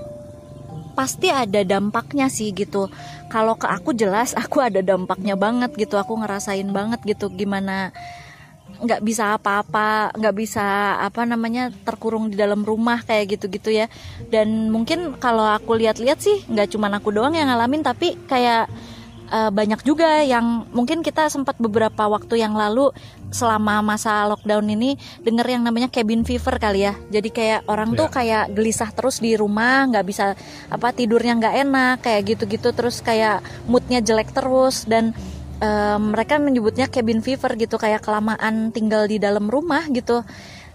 [0.93, 2.93] pasti ada dampaknya sih gitu.
[3.33, 5.97] Kalau ke aku jelas aku ada dampaknya banget gitu.
[5.99, 7.95] Aku ngerasain banget gitu gimana
[8.83, 13.87] nggak bisa apa-apa, nggak bisa apa namanya terkurung di dalam rumah kayak gitu-gitu ya.
[14.27, 18.67] Dan mungkin kalau aku lihat-lihat sih nggak cuma aku doang yang ngalamin, tapi kayak
[19.33, 22.93] uh, banyak juga yang mungkin kita sempat beberapa waktu yang lalu
[23.33, 26.93] selama masa lockdown ini denger yang namanya cabin fever kali ya.
[27.09, 28.15] Jadi kayak orang tuh Ya.
[28.21, 30.37] kayak gelisah terus di rumah nggak bisa
[30.69, 35.17] apa tidurnya nggak enak kayak gitu-gitu terus kayak moodnya jelek terus dan
[35.65, 40.21] eh, mereka menyebutnya cabin fever gitu kayak kelamaan tinggal di dalam rumah gitu.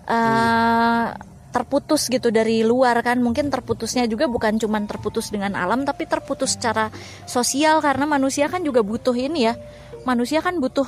[0.10, 1.06] Eh,
[1.58, 3.18] terputus gitu dari luar kan.
[3.18, 6.94] Mungkin terputusnya juga bukan cuman terputus dengan alam tapi terputus secara
[7.26, 7.82] sosial.
[7.82, 9.58] Karena manusia kan juga butuh ini ya.
[10.06, 10.86] Manusia kan butuh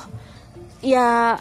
[0.80, 1.36] ya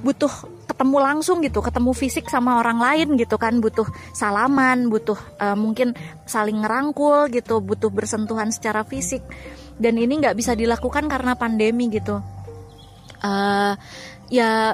[0.00, 0.32] butuh
[0.64, 3.60] ketemu langsung gitu ketemu fisik sama orang lain gitu kan.
[3.60, 3.84] Butuh
[4.16, 5.92] salaman butuh eh, mungkin
[6.24, 9.20] saling ngerangkul gitu butuh bersentuhan secara fisik.
[9.76, 12.24] Dan ini nggak bisa dilakukan karena pandemi gitu.
[13.20, 13.72] Eh,
[14.32, 14.72] ya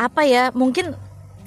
[0.00, 0.96] apa ya mungkin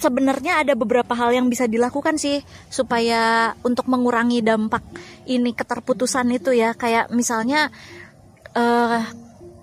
[0.03, 4.83] sebenarnya ada beberapa hal yang bisa dilakukan sih supaya untuk mengurangi dampak
[5.23, 6.75] ini keterputusan itu ya.
[6.75, 7.71] Kayak misalnya
[8.51, 9.01] eh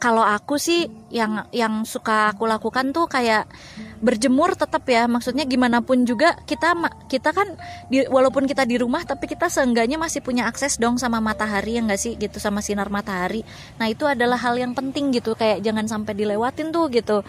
[0.00, 3.44] kalau aku sih yang yang suka aku lakukan tuh kayak
[4.00, 5.04] berjemur tetap ya.
[5.04, 6.72] Maksudnya gimana pun juga kita
[7.04, 7.52] kita kan
[7.92, 11.84] di, walaupun kita di rumah tapi kita seenggaknya masih punya akses dong sama matahari ya
[11.84, 12.16] nggak sih?
[12.16, 13.44] Gitu sama sinar matahari.
[13.76, 15.36] Nah itu adalah hal yang penting gitu.
[15.36, 17.20] Kayak jangan sampai dilewatin tuh gitu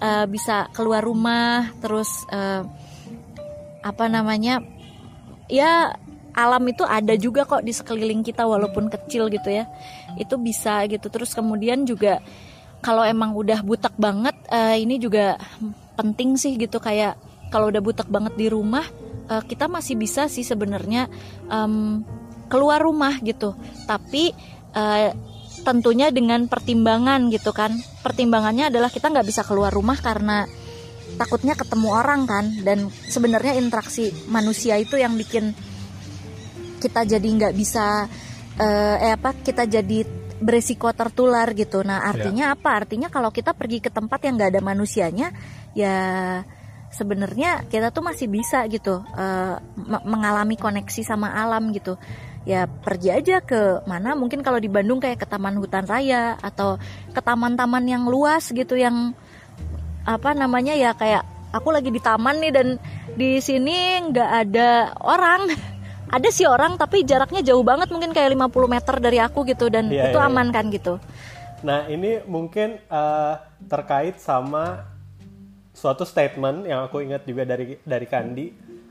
[0.00, 2.64] Eh, bisa keluar rumah terus eh,
[3.84, 4.64] apa namanya
[5.44, 5.92] ya
[6.32, 9.68] alam itu ada juga kok di sekeliling kita walaupun kecil gitu ya.
[10.16, 11.12] Itu bisa gitu.
[11.12, 12.24] Terus kemudian juga
[12.80, 15.36] kalau emang udah butek banget eh, ini juga
[16.00, 16.80] penting sih gitu.
[16.80, 17.20] Kayak
[17.52, 18.88] kalau udah butek banget di rumah
[19.28, 21.12] eh, kita masih bisa sih sebenarnya
[21.52, 22.00] em,
[22.48, 23.52] keluar rumah gitu.
[23.84, 24.32] Tapi
[24.72, 25.12] eh,
[25.62, 27.74] tentunya dengan pertimbangan gitu kan.
[28.04, 30.48] Pertimbangannya adalah kita nggak bisa keluar rumah karena
[31.16, 32.44] takutnya ketemu orang kan.
[32.64, 35.52] Dan sebenarnya interaksi manusia itu yang bikin
[36.80, 38.08] kita jadi nggak bisa
[38.56, 40.04] eh, eh apa kita jadi
[40.40, 41.84] beresiko tertular gitu.
[41.84, 42.80] Nah artinya apa?
[42.84, 45.28] Artinya kalau kita pergi ke tempat yang nggak ada manusianya
[45.76, 45.96] ya
[46.90, 48.98] sebenarnya kita tuh masih bisa gitu
[49.78, 51.94] me- mengalami koneksi sama alam gitu
[52.48, 54.16] ya pergi aja ke mana?
[54.16, 56.80] Mungkin kalau di Bandung kayak ke taman hutan raya atau
[57.12, 59.12] ke taman-taman yang luas gitu yang
[60.08, 61.22] apa namanya ya kayak
[61.52, 62.68] aku lagi di taman nih dan
[63.14, 65.42] di sini nggak ada orang.
[66.10, 69.86] Ada sih orang tapi jaraknya jauh banget mungkin kayak 50 meter dari aku gitu dan
[69.86, 70.98] Iya, itu iya, aman kan gitu.
[71.62, 73.34] Nah, ini mungkin eh,
[73.70, 74.90] terkait sama
[75.70, 78.46] suatu statement yang aku ingat juga dari dari Kandi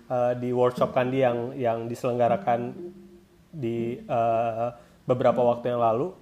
[0.08, 2.72] eh, di workshop Kandi yang yang diselenggarakan
[3.52, 4.68] di eh,
[5.06, 6.14] beberapa waktu yang lalu.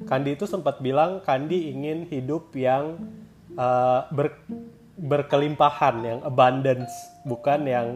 [0.00, 2.98] Kandi itu sempat bilang Kandi ingin hidup yang
[3.54, 4.42] eh, ber-
[5.00, 6.92] berkelimpahan, yang abundance,
[7.24, 7.86] bukan yang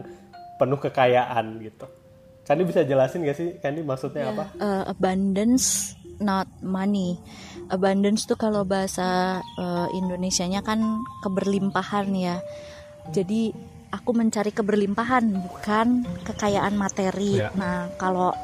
[0.61, 1.85] penuh kekayaan gitu.
[2.45, 4.53] Kandi bisa jelasin gak sih Kandi maksudnya apa?
[4.61, 7.19] Eh, abundance not money
[7.67, 12.39] abundance tuh kalau bahasa eh, Indonesianya kan keberlimpahan ya
[13.11, 13.51] jadi
[13.95, 17.39] aku mencari keberlimpahan bukan kekayaan materi.
[17.39, 17.49] Ya.
[17.55, 18.35] nah kalau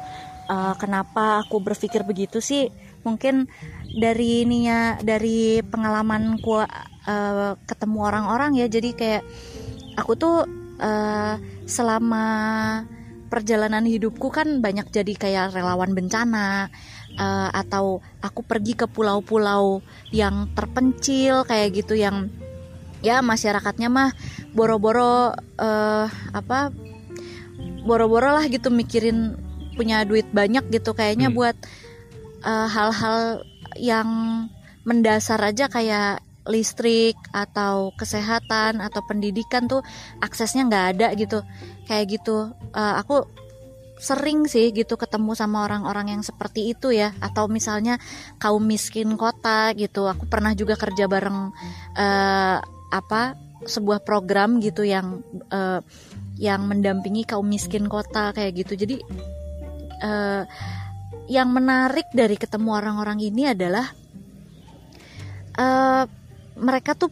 [0.48, 2.72] eh, kenapa aku berpikir begitu sih?
[3.02, 3.50] Mungkin
[3.98, 6.64] dari ininya dari pengalamanku
[7.06, 8.66] eh, ketemu orang-orang ya.
[8.66, 9.22] Jadi kayak
[10.00, 10.36] aku tuh
[10.80, 11.36] eh,
[11.68, 12.26] selama
[13.32, 16.68] perjalanan hidupku kan banyak jadi kayak relawan bencana
[17.16, 19.80] eh, atau aku pergi ke pulau-pulau
[20.12, 22.28] yang terpencil kayak gitu yang
[23.02, 24.10] ya masyarakatnya mah
[24.52, 26.72] boro-boro eh, apa
[27.82, 29.34] boro-boro lah gitu mikirin
[29.74, 31.36] punya duit banyak gitu kayaknya Hmm.
[31.36, 31.56] buat
[32.44, 33.46] eh, hal-hal
[33.80, 34.08] yang
[34.84, 39.82] mendasar aja kayak listrik atau kesehatan atau pendidikan tuh
[40.18, 41.46] aksesnya nggak ada gitu.
[41.86, 42.50] Kayak gitu.
[42.74, 43.26] Eh, aku
[44.02, 47.14] sering sih gitu ketemu sama orang-orang yang seperti itu ya.
[47.22, 48.02] Atau misalnya
[48.42, 50.10] kaum miskin kota gitu.
[50.10, 51.54] Aku pernah juga kerja bareng
[51.94, 52.58] eh,
[52.92, 53.22] apa
[53.66, 55.80] sebuah program gitu yang eh,
[56.40, 58.74] yang mendampingi kaum miskin kota kayak gitu.
[58.74, 58.96] Jadi
[60.02, 60.42] eh,
[61.30, 63.86] yang menarik dari ketemu orang-orang ini adalah
[65.56, 66.04] eh,
[66.58, 67.10] mereka tuh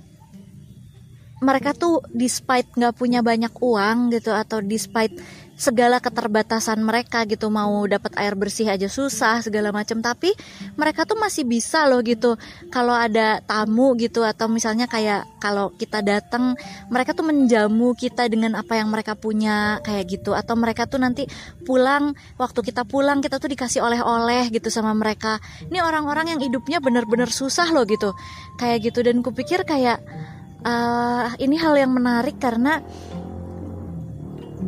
[1.40, 5.16] mereka tuh despite nggak punya banyak uang gitu atau despite
[5.60, 10.32] segala keterbatasan mereka gitu mau dapat air bersih aja susah segala macam tapi
[10.80, 12.40] mereka tuh masih bisa loh gitu.
[12.72, 16.56] Kalau ada tamu gitu atau misalnya kayak kalau kita datang
[16.88, 20.32] mereka tuh menjamu kita dengan apa yang mereka punya kayak gitu.
[20.32, 21.28] Atau mereka tuh nanti
[21.68, 25.36] pulang waktu kita pulang kita tuh dikasih oleh-oleh gitu sama mereka.
[25.68, 28.16] Ini orang-orang yang hidupnya bener-bener susah loh gitu.
[28.56, 29.04] Kayak gitu.
[29.04, 30.00] Dan kupikir kayak
[30.64, 32.80] uh, ini hal yang menarik karena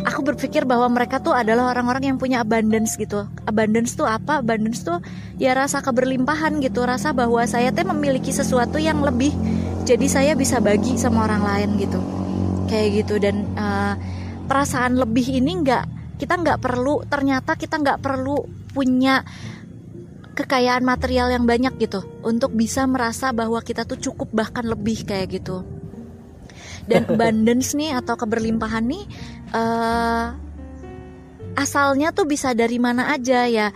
[0.02, 3.28] aku berpikir bahwa mereka tuh adalah orang-orang yang punya abundance gitu.
[3.44, 4.40] Abundance tuh apa?
[4.40, 4.98] Abundance tuh
[5.36, 9.30] ya rasa keberlimpahan gitu, rasa bahwa saya teh memiliki sesuatu yang lebih.
[9.84, 12.00] Jadi saya bisa bagi sama orang lain gitu.
[12.66, 13.94] Kayak gitu dan uh,
[14.48, 15.84] perasaan lebih ini nggak
[16.16, 19.26] kita nggak perlu ternyata kita nggak perlu punya
[20.32, 25.42] kekayaan material yang banyak gitu untuk bisa merasa bahwa kita tuh cukup bahkan lebih kayak
[25.42, 25.60] gitu
[26.88, 29.04] dan abundance nih atau keberlimpahan nih
[29.52, 30.32] uh,
[31.54, 33.70] asalnya tuh bisa dari mana aja ya.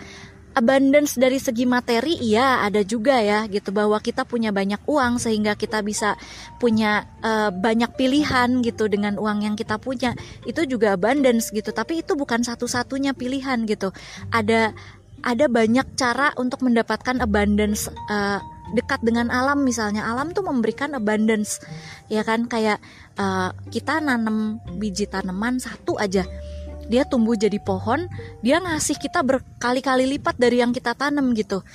[0.57, 3.77] Abundance dari segi materi iya ada juga ya gitu.
[3.77, 6.17] Bahwa kita punya banyak uang sehingga kita bisa
[6.57, 10.17] punya uh, banyak pilihan gitu dengan uang yang kita punya.
[10.49, 13.93] Itu juga abundance gitu tapi itu bukan satu-satunya pilihan gitu.
[14.33, 14.73] Ada
[15.27, 18.39] ada banyak cara untuk mendapatkan abundance uh,
[18.79, 19.67] dekat dengan alam.
[19.67, 21.59] Misalnya alam tuh memberikan abundance
[22.07, 22.47] ya kan?
[22.47, 22.79] Kayak
[23.19, 26.23] uh, kita nanam biji tanaman satu aja.
[26.87, 28.07] Dia tumbuh jadi pohon
[28.47, 31.67] dia ngasih kita berkali-kali lipat dari yang kita tanam gitu.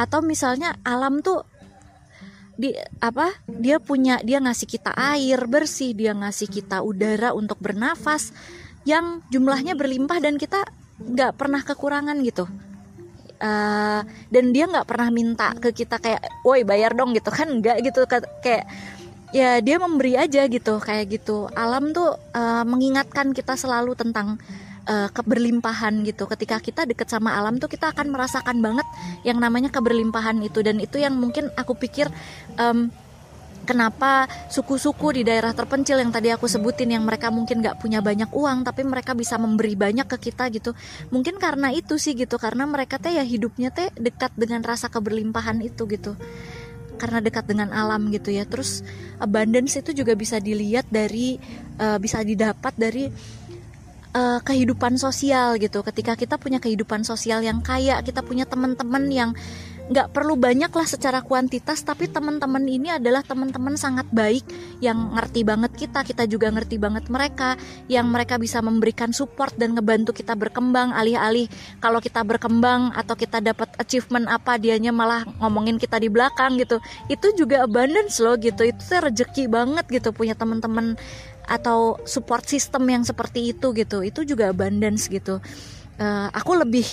[0.00, 1.44] Atau misalnya alam tuh
[2.56, 2.72] di
[3.04, 3.36] apa?
[3.44, 8.32] Dia punya dia ngasih kita air bersih dia ngasih kita udara untuk bernafas
[8.88, 10.64] yang jumlahnya berlimpah dan kita
[10.96, 12.48] nggak pernah kekurangan gitu
[13.40, 17.28] uh, dan dia nggak pernah minta ke kita kayak woi bayar dong gitu.
[17.32, 18.04] Kan nggak gitu
[18.42, 18.64] kayak
[19.34, 21.50] ya dia memberi aja gitu kayak gitu.
[21.52, 24.40] Alam tuh uh, mengingatkan kita selalu tentang
[24.86, 26.24] uh, keberlimpahan gitu.
[26.30, 28.86] Ketika kita deket sama alam tuh kita akan merasakan banget
[29.26, 30.62] yang namanya keberlimpahan itu.
[30.62, 32.08] Dan itu yang mungkin aku pikir
[32.56, 32.88] um,
[33.66, 38.30] kenapa suku-suku di daerah terpencil yang tadi aku sebutin yang mereka mungkin gak punya banyak
[38.30, 40.72] uang tapi mereka bisa memberi banyak ke kita gitu.
[41.10, 45.58] Mungkin karena itu sih gitu karena mereka teh ya hidupnya teh dekat dengan rasa keberlimpahan
[45.60, 46.14] itu gitu.
[46.96, 48.46] Karena dekat dengan alam gitu ya.
[48.48, 48.86] Terus
[49.20, 51.36] abundance itu juga bisa dilihat dari
[51.76, 53.10] uh, bisa didapat dari
[54.16, 55.84] uh, kehidupan sosial gitu.
[55.84, 59.30] Ketika kita punya kehidupan sosial yang kaya kita punya teman-teman yang
[59.86, 64.42] nggak perlu banyak lah secara kuantitas tapi teman-teman ini adalah teman-teman sangat baik
[64.82, 67.54] yang ngerti banget kita kita juga ngerti banget mereka
[67.86, 71.46] yang mereka bisa memberikan support dan ngebantu kita berkembang alih-alih.
[71.78, 76.82] Kalau kita berkembang atau kita dapat achievement apa dianya malah ngomongin kita di belakang gitu.
[77.06, 80.98] Itu juga abundance loh gitu itu tuh rezeki banget gitu punya teman-teman
[81.46, 84.02] atau support system yang seperti itu gitu.
[84.02, 85.38] Itu juga abundance gitu.
[85.96, 86.84] Uh, aku lebih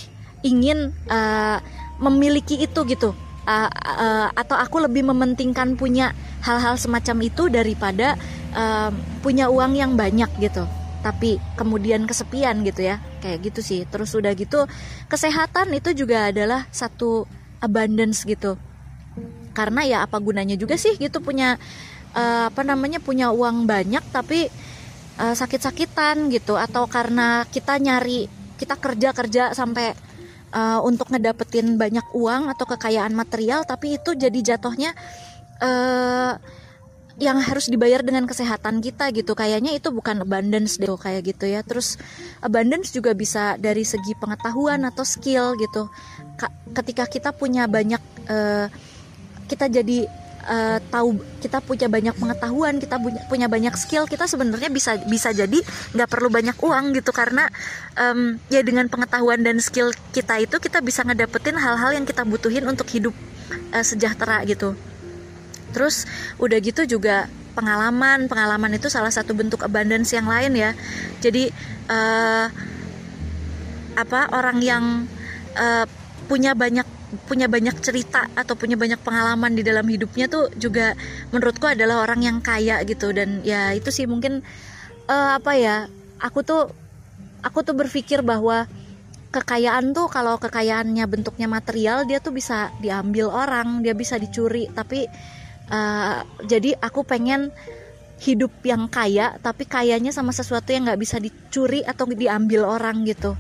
[0.43, 1.57] ingin uh,
[1.99, 3.13] memiliki itu gitu.
[3.43, 8.15] Uh, uh, atau aku lebih mementingkan punya hal-hal semacam itu daripada
[8.55, 8.87] uh,
[9.19, 10.63] punya uang yang banyak gitu.
[11.03, 13.03] Tapi kemudian kesepian gitu ya.
[13.19, 13.81] Kayak gitu sih.
[13.83, 14.63] Terus udah gitu
[15.11, 17.27] kesehatan itu juga adalah satu
[17.59, 18.55] abundance gitu.
[19.51, 21.59] Karena ya apa gunanya juga sih gitu punya
[22.15, 24.47] uh, apa namanya punya uang banyak tapi
[25.19, 26.55] uh, sakit-sakitan gitu.
[26.55, 29.91] Atau karena kita nyari kita kerja kerja sampai
[30.53, 34.93] uh, untuk ngedapetin banyak uang atau kekayaan material tapi itu jadi jatuhnya
[35.59, 36.37] uh,
[37.21, 39.37] yang harus dibayar dengan kesehatan kita gitu.
[39.37, 41.61] Kayaknya itu bukan abundance deh kayak gitu ya.
[41.61, 42.01] Terus
[42.41, 45.93] abundance juga bisa dari segi pengetahuan atau skill gitu.
[46.73, 48.65] Ketika kita punya banyak uh,
[49.45, 50.09] kita jadi
[50.47, 55.59] uh, tahu kita punya banyak pengetahuan kita punya, banyak skill kita sebenarnya bisa bisa jadi
[55.95, 57.11] nggak perlu banyak uang gitu.
[57.15, 57.47] Karena
[57.95, 62.67] um, ya dengan pengetahuan dan skill kita itu kita bisa ngedapetin hal-hal yang kita butuhin
[62.67, 63.15] untuk hidup
[63.71, 64.75] uh, sejahtera gitu.
[65.73, 66.05] Terus
[66.37, 70.71] udah gitu juga pengalaman pengalaman itu salah satu bentuk abundance yang lain ya.
[71.21, 71.49] Jadi
[71.89, 72.47] uh,
[73.93, 75.05] apa orang yang
[75.53, 75.85] uh,
[76.25, 76.85] punya banyak
[77.29, 80.97] punya banyak cerita atau punya banyak pengalaman di dalam hidupnya tuh juga
[81.29, 83.13] menurutku adalah orang yang kaya gitu.
[83.13, 84.41] Dan ya itu sih mungkin
[85.07, 85.75] uh, apa ya
[86.21, 86.69] aku tuh
[87.45, 88.65] aku tuh berpikir bahwa
[89.33, 94.69] kekayaan tuh kalau kekayaannya bentuknya material dia tuh bisa diambil orang dia bisa dicuri.
[94.69, 95.05] Tapi
[95.69, 97.53] uh, jadi aku pengen
[98.23, 103.35] hidup yang kaya tapi kayanya sama sesuatu yang nggak bisa dicuri atau diambil orang gitu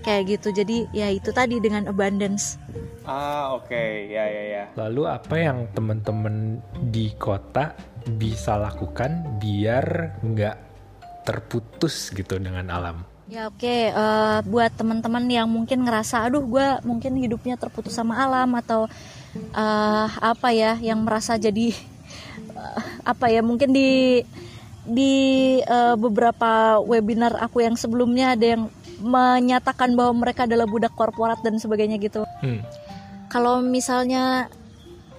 [0.00, 2.56] kayak gitu jadi ya itu tadi dengan abundance
[3.04, 4.08] ah oke okay.
[4.08, 7.76] ya ya ya lalu apa yang teman-teman di kota
[8.16, 10.56] bisa lakukan biar nggak
[11.24, 13.94] terputus gitu dengan alam Ya oke, okay.
[13.94, 18.90] uh, buat teman-teman yang mungkin ngerasa, aduh gue mungkin hidupnya terputus sama alam atau
[19.54, 21.70] uh, apa ya, yang merasa jadi
[22.58, 24.18] uh, apa ya, mungkin di
[24.82, 25.14] di
[25.62, 28.66] uh, beberapa webinar aku yang sebelumnya ada yang
[29.00, 32.24] menyatakan bahwa mereka adalah budak korporat dan sebagainya gitu.
[32.44, 32.60] Hmm.
[33.32, 34.52] Kalau misalnya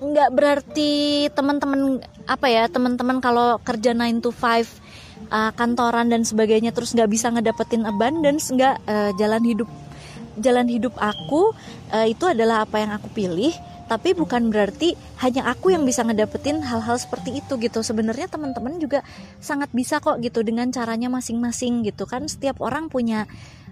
[0.02, 0.92] nggak berarti
[1.30, 4.42] teman-teman apa ya teman-teman kalau kerja 9 to 5
[5.30, 9.70] uh, kantoran dan sebagainya terus nggak bisa ngedapetin abundance nggak uh, jalan hidup
[10.42, 11.54] jalan hidup aku
[11.94, 13.54] uh, itu adalah apa yang aku pilih
[13.86, 19.04] tapi bukan berarti hanya aku yang bisa ngedapetin hal-hal seperti itu gitu sebenarnya teman-teman juga
[19.44, 23.28] sangat bisa kok gitu dengan caranya masing-masing gitu kan setiap orang punya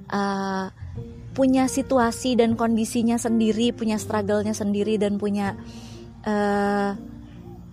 [0.10, 0.68] uh,
[1.34, 5.56] punya situasi dan kondisinya sendiri punya struggle-nya sendiri dan punya
[6.28, 6.98] uh,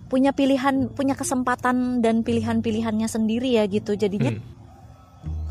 [0.07, 4.41] punya pilihan punya kesempatan dan pilihan-pilihannya sendiri ya gitu jadinya hmm.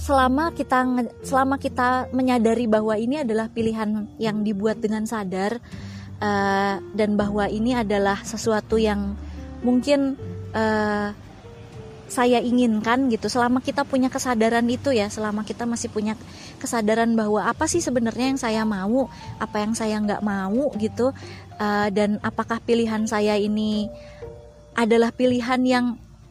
[0.01, 0.81] selama kita
[1.21, 5.61] selama kita menyadari bahwa ini adalah pilihan yang dibuat dengan sadar
[6.25, 9.13] uh, dan bahwa ini adalah sesuatu yang
[9.61, 10.17] mungkin
[10.57, 11.13] uh,
[12.07, 16.15] saya inginkan gitu selama kita punya kesadaran itu ya selama kita masih punya
[16.57, 21.13] kesadaran bahwa apa sih sebenarnya yang saya mau apa yang saya nggak mau gitu
[21.61, 23.89] uh, dan apakah pilihan saya ini
[24.77, 25.87] adalah pilihan yang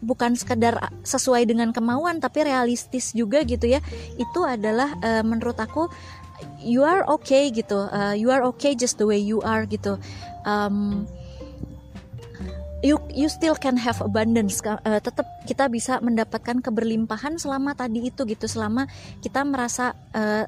[0.06, 3.82] bukan sekedar sesuai dengan kemauan tapi realistis juga gitu ya.
[4.22, 5.90] Itu adalah uh, menurut aku
[6.62, 9.98] you are okay gitu uh, you are okay just the way you are gitu.
[10.46, 11.10] Um,
[12.86, 18.22] you you still can have abundance uh, tetap kita bisa mendapatkan keberlimpahan selama tadi itu
[18.30, 18.86] gitu selama
[19.26, 20.46] kita merasa uh,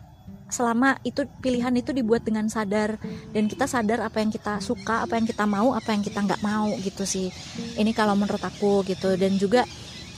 [0.47, 2.95] selama itu pilihan itu dibuat dengan sadar
[3.35, 6.39] dan kita sadar apa yang kita suka apa yang kita mau apa yang kita nggak
[6.39, 7.27] mau gitu sih.
[7.75, 9.19] Ini kalau menurut aku gitu.
[9.19, 9.67] Dan juga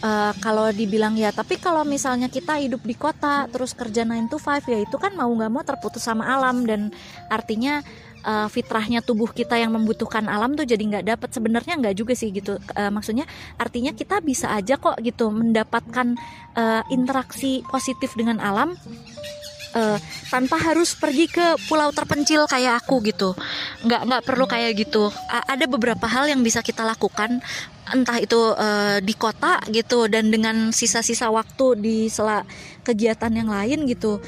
[0.04, 4.38] uh, kalau dibilang ya tapi kalau misalnya kita hidup di kota terus kerja 9 to
[4.38, 6.94] 5 ya itu kan mau nggak mau terputus sama alam dan
[7.28, 7.84] artinya
[8.24, 12.32] uh, fitrahnya tubuh kita yang membutuhkan alam tuh jadi nggak dapat sebenarnya nggak juga sih
[12.34, 12.58] gitu.
[12.76, 16.16] Uh, maksudnya artinya kita bisa aja kok gitu mendapatkan
[16.56, 18.76] uh, interaksi positif dengan alam
[19.76, 19.98] uh,
[20.30, 23.36] tanpa harus pergi ke pulau terpencil kayak aku gitu.
[23.86, 25.12] Nggak nggak perlu kayak gitu.
[25.30, 27.42] A ada beberapa hal yang bisa kita lakukan
[27.90, 32.46] entah itu uh, di kota gitu dan dengan sisa-sisa waktu di sela
[32.86, 34.22] kegiatan yang lain gitu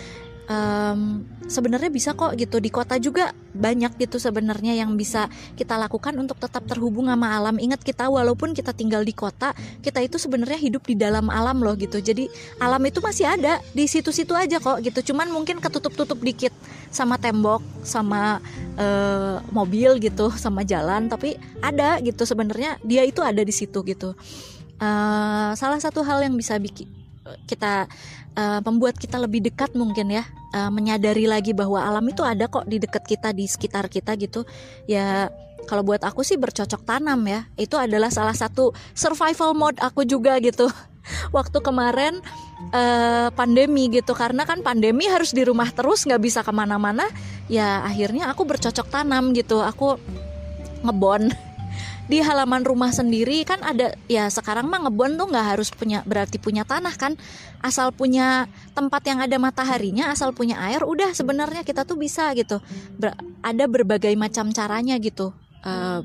[0.51, 2.59] um, sebenarnya bisa kok gitu.
[2.59, 7.55] Di kota juga banyak gitu sebenarnya yang bisa kita lakukan untuk tetap terhubung sama alam.
[7.57, 11.75] Ingat kita walaupun kita tinggal di kota kita itu sebenarnya hidup di dalam alam loh
[11.79, 11.99] gitu.
[12.03, 12.27] Jadi
[12.59, 15.13] alam itu masih ada di situ-situ aja kok gitu.
[15.13, 16.53] Cuman mungkin ketutup-tutup dikit
[16.91, 18.43] sama tembok sama
[18.75, 21.07] uh, mobil gitu sama jalan.
[21.07, 22.77] Tapi ada gitu sebenarnya.
[22.83, 24.13] Dia itu ada di situ gitu.
[24.81, 27.00] Uh, salah satu hal yang bisa bikin
[27.47, 27.87] kita
[28.35, 30.23] uh, membuat kita lebih dekat mungkin ya
[30.55, 34.43] uh, menyadari lagi bahwa alam itu ada kok di dekat kita di sekitar kita gitu.
[34.87, 35.31] Ya
[35.69, 37.47] kalau buat aku sih bercocok tanam ya.
[37.55, 40.67] Itu adalah salah satu survival mode aku juga gitu.
[41.35, 42.19] Waktu kemarin
[42.75, 44.13] uh, pandemi gitu.
[44.13, 47.07] Karena kan pandemi harus di rumah terus nggak bisa ke mana-mana.
[47.51, 49.61] Ya akhirnya aku bercocok tanam gitu.
[49.63, 49.97] Aku
[50.81, 51.29] ngebon
[52.11, 56.35] di halaman rumah sendiri kan ada ya sekarang mah ngebon tuh nggak harus punya berarti
[56.43, 57.15] punya tanah kan.
[57.63, 62.59] Asal punya tempat yang ada mataharinya asal punya air udah sebenarnya kita tuh bisa gitu.
[62.99, 65.31] Ber ada berbagai macam caranya gitu.
[65.63, 66.03] Uh,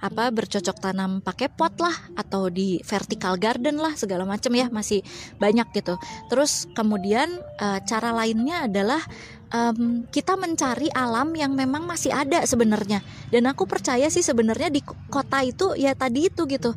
[0.00, 5.04] apa bercocok tanam pakai pot lah atau di vertical garden lah segala macam ya masih
[5.36, 6.00] banyak gitu.
[6.32, 7.28] Terus kemudian
[7.60, 9.04] uh, cara lainnya adalah
[9.50, 13.02] um, kita mencari alam yang memang masih ada sebenarnya.
[13.28, 16.74] Dan aku percaya sih sebenarnya di kota itu ya tadi itu gitu.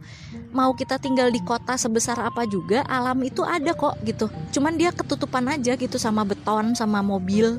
[0.54, 4.30] Mau kita tinggal di kota sebesar apa juga alam itu ada kok gitu.
[4.54, 7.58] Cuman dia ketutupan aja gitu sama beton sama mobil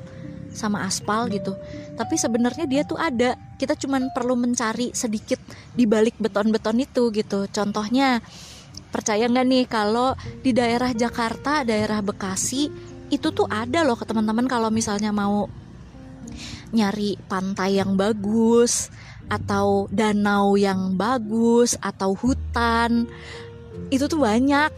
[0.54, 1.58] sama aspal gitu.
[1.98, 3.34] Tapi sebenarnya dia tuh ada.
[3.58, 5.42] Kita cuman perlu mencari sedikit
[5.74, 7.50] di balik beton-beton itu gitu.
[7.50, 8.22] Contohnya
[8.94, 14.48] percaya nggak nih kalau di daerah Jakarta daerah Bekasi itu tuh ada loh ke teman-teman
[14.48, 15.48] kalau misalnya mau
[16.74, 18.90] nyari pantai yang bagus
[19.30, 23.08] atau danau yang bagus atau hutan
[23.88, 24.70] itu tuh banyak.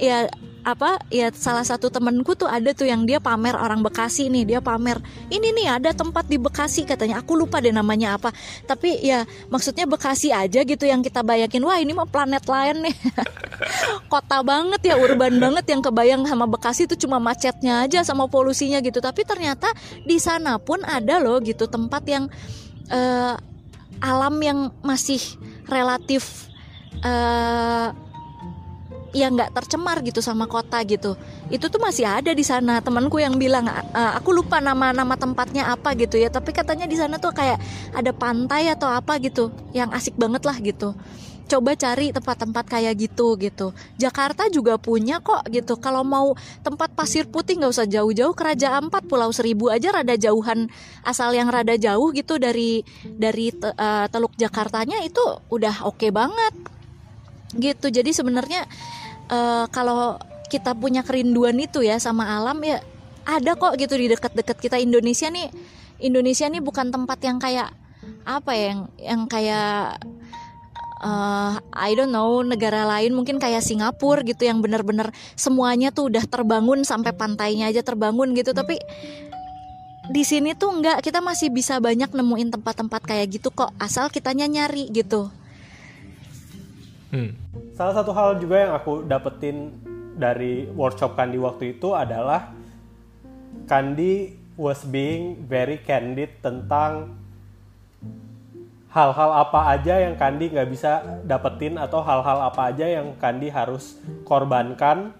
[0.00, 0.28] Ya
[0.62, 4.60] apa ya salah satu temenku tuh ada tuh yang dia pamer orang Bekasi nih dia
[4.62, 7.18] pamer ini nih ada tempat di Bekasi katanya.
[7.18, 8.30] Aku lupa deh namanya apa.
[8.66, 12.96] Tapi ya maksudnya Bekasi aja gitu yang kita bayangin wah ini mah planet lain nih.
[14.12, 18.78] Kota banget ya urban banget yang kebayang sama Bekasi itu cuma macetnya aja sama polusinya
[18.78, 19.02] gitu.
[19.02, 19.74] Tapi ternyata
[20.06, 22.24] di sana pun ada loh gitu tempat yang
[22.90, 23.34] uh,
[24.02, 25.18] alam yang masih
[25.66, 26.50] relatif
[27.02, 27.94] uh,
[29.12, 31.14] ya nggak tercemar gitu sama kota gitu.
[31.52, 32.80] Itu tuh masih ada di sana.
[32.80, 36.32] Temanku yang bilang "Ah, aku lupa nama nama tempatnya apa gitu ya.
[36.32, 37.60] Tapi katanya di sana tuh kayak
[37.92, 40.96] ada pantai atau apa gitu yang asik banget lah gitu.
[41.52, 43.76] Coba cari tempat-tempat kayak gitu gitu.
[44.00, 45.76] Jakarta juga punya kok gitu.
[45.76, 46.32] Kalau mau
[46.64, 48.32] tempat pasir putih nggak usah jauh-jauh.
[48.32, 50.72] Ke Raja Ampat Pulau Seribu aja rada jauhan
[51.04, 55.20] asal yang rada jauh gitu dari dari te- eh, Teluk Jakartanya itu
[55.52, 56.56] udah oke banget.
[57.52, 57.86] Gitu.
[57.92, 58.64] Jadi sebenarnya
[59.32, 60.20] eh, kalau
[60.52, 62.84] kita punya kerinduan itu ya sama alam ya
[63.24, 64.76] ada kok gitu di dekat-dekat kita.
[64.76, 65.48] Indonesia nih
[66.02, 67.72] Indonesia nih bukan tempat yang kayak
[68.26, 70.02] apa ya yang yang kayak
[71.00, 76.28] eh, I don't know negara lain mungkin kayak Singapura gitu yang benar-benar semuanya tuh udah
[76.28, 78.52] terbangun sampai pantainya aja terbangun gitu.
[78.52, 78.76] Tapi
[80.12, 84.50] di sini tuh enggak kita masih bisa banyak nemuin tempat-tempat kayak gitu kok asal kitanya
[84.50, 85.30] nyari gitu
[87.12, 87.36] Hmm.
[87.76, 89.68] Salah satu hal juga yang aku dapetin
[90.16, 92.48] dari workshop Kandi waktu itu adalah
[93.68, 97.20] Kandi was being very candid tentang
[98.92, 104.00] hal-hal apa aja yang Kandi nggak bisa dapetin atau hal-hal apa aja yang Kandi harus
[104.24, 105.12] korbankan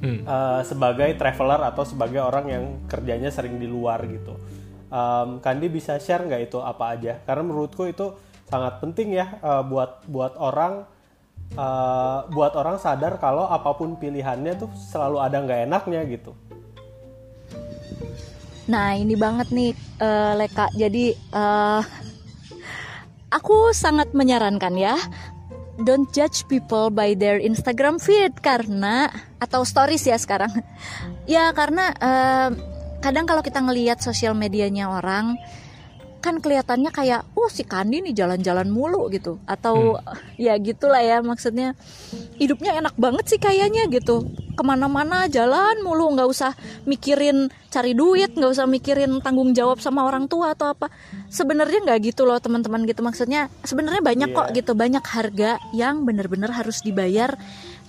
[0.00, 0.24] Hmm.
[0.24, 4.32] eh, sebagai traveler atau sebagai orang yang kerjanya sering di luar gitu.
[4.88, 7.20] Em, Kandi bisa share nggak itu apa aja?
[7.28, 8.16] Karena menurutku itu
[8.48, 10.88] sangat penting ya eh, buat buat orang
[11.54, 16.32] eh, buat orang sadar kalau apa pun pilihannya tuh selalu ada nggak enaknya gitu.
[18.70, 20.70] Nah ini banget nih eh, Leka.
[20.78, 21.82] Jadi eh,
[23.34, 24.94] aku sangat menyarankan ya,
[25.82, 29.10] don't judge people by their Instagram feed karena
[29.42, 30.50] atau stories ya sekarang.
[31.26, 32.48] ya karena eh,
[33.00, 35.34] kadang kalau kita ngelihat sosial medianya orang
[36.20, 39.40] kan kelihatannya kayak oh si Kandi nih jalan-jalan mulu gitu.
[39.48, 39.96] Atau
[40.36, 41.72] ya gitulah ya maksudnya.
[42.36, 44.28] Hidupnya enak banget sih kayaknya gitu.
[44.54, 46.52] Ke mana-mana jalan mulu nggak usah
[46.84, 50.92] mikirin cari duit nggak usah mikirin tanggung jawab sama orang tua atau apa.
[51.32, 53.00] Sebenarnya nggak gitu loh teman-teman gitu.
[53.00, 54.56] Maksudnya sebenarnya banyak kok Iya.
[54.62, 54.72] gitu.
[54.76, 57.34] Banyak harga yang benar-benar harus dibayar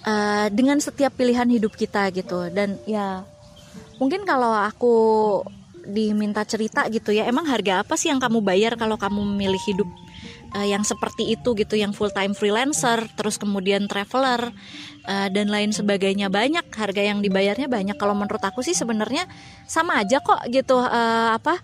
[0.02, 2.48] eh, dengan setiap pilihan hidup kita gitu.
[2.50, 3.22] Dan ya
[4.02, 4.96] mungkin kalau aku
[5.92, 7.28] diminta cerita gitu ya.
[7.28, 9.89] Emang harga apa sih yang kamu bayar kalau kamu memilih hidup
[10.56, 14.56] eh, yang seperti itu gitu yang full time freelancer terus kemudian traveler
[15.06, 16.32] eh, dan lain sebagainya?
[16.32, 18.00] Banyak harga yang dibayarnya banyak.
[18.00, 19.28] Kalau menurut aku sih sebenarnya
[19.68, 21.60] sama aja kok gitu eh, apa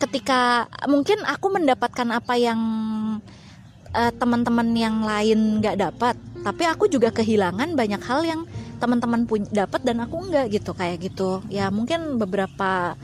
[0.00, 2.60] ketika mungkin aku mendapatkan apa yang
[3.94, 8.40] eh, teman-teman yang lain nggak dapat tapi aku juga kehilangan banyak hal yang
[8.80, 11.44] teman-teman punya dapat dan aku enggak gitu kayak gitu.
[11.52, 12.96] Ya mungkin beberapa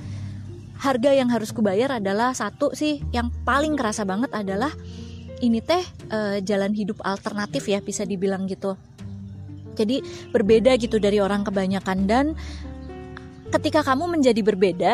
[0.77, 4.73] harga yang harus kubayar adalah satu sih yang paling kerasa banget adalah
[5.41, 8.77] ini teh eh, jalan hidup alternatif ya bisa dibilang gitu.
[9.77, 10.01] Jadi
[10.33, 11.99] berbeda gitu dari orang kebanyakan.
[12.09, 12.33] Dan
[13.53, 14.93] ketika kamu menjadi berbeda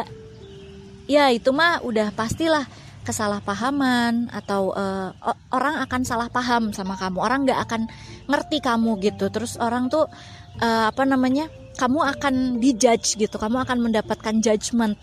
[1.07, 2.67] ya itu mah udah pastilah
[3.03, 4.71] kesalahpahaman atau
[5.19, 7.19] o- orang akan salah paham sama kamu.
[7.23, 7.83] Orang nggak akan
[8.27, 9.31] ngerti kamu gitu.
[9.31, 10.11] Terus orang tuh
[10.59, 11.47] eh, apa namanya
[11.79, 13.39] kamu akan dijudge gitu.
[13.39, 14.99] Kamu akan mendapatkan judgement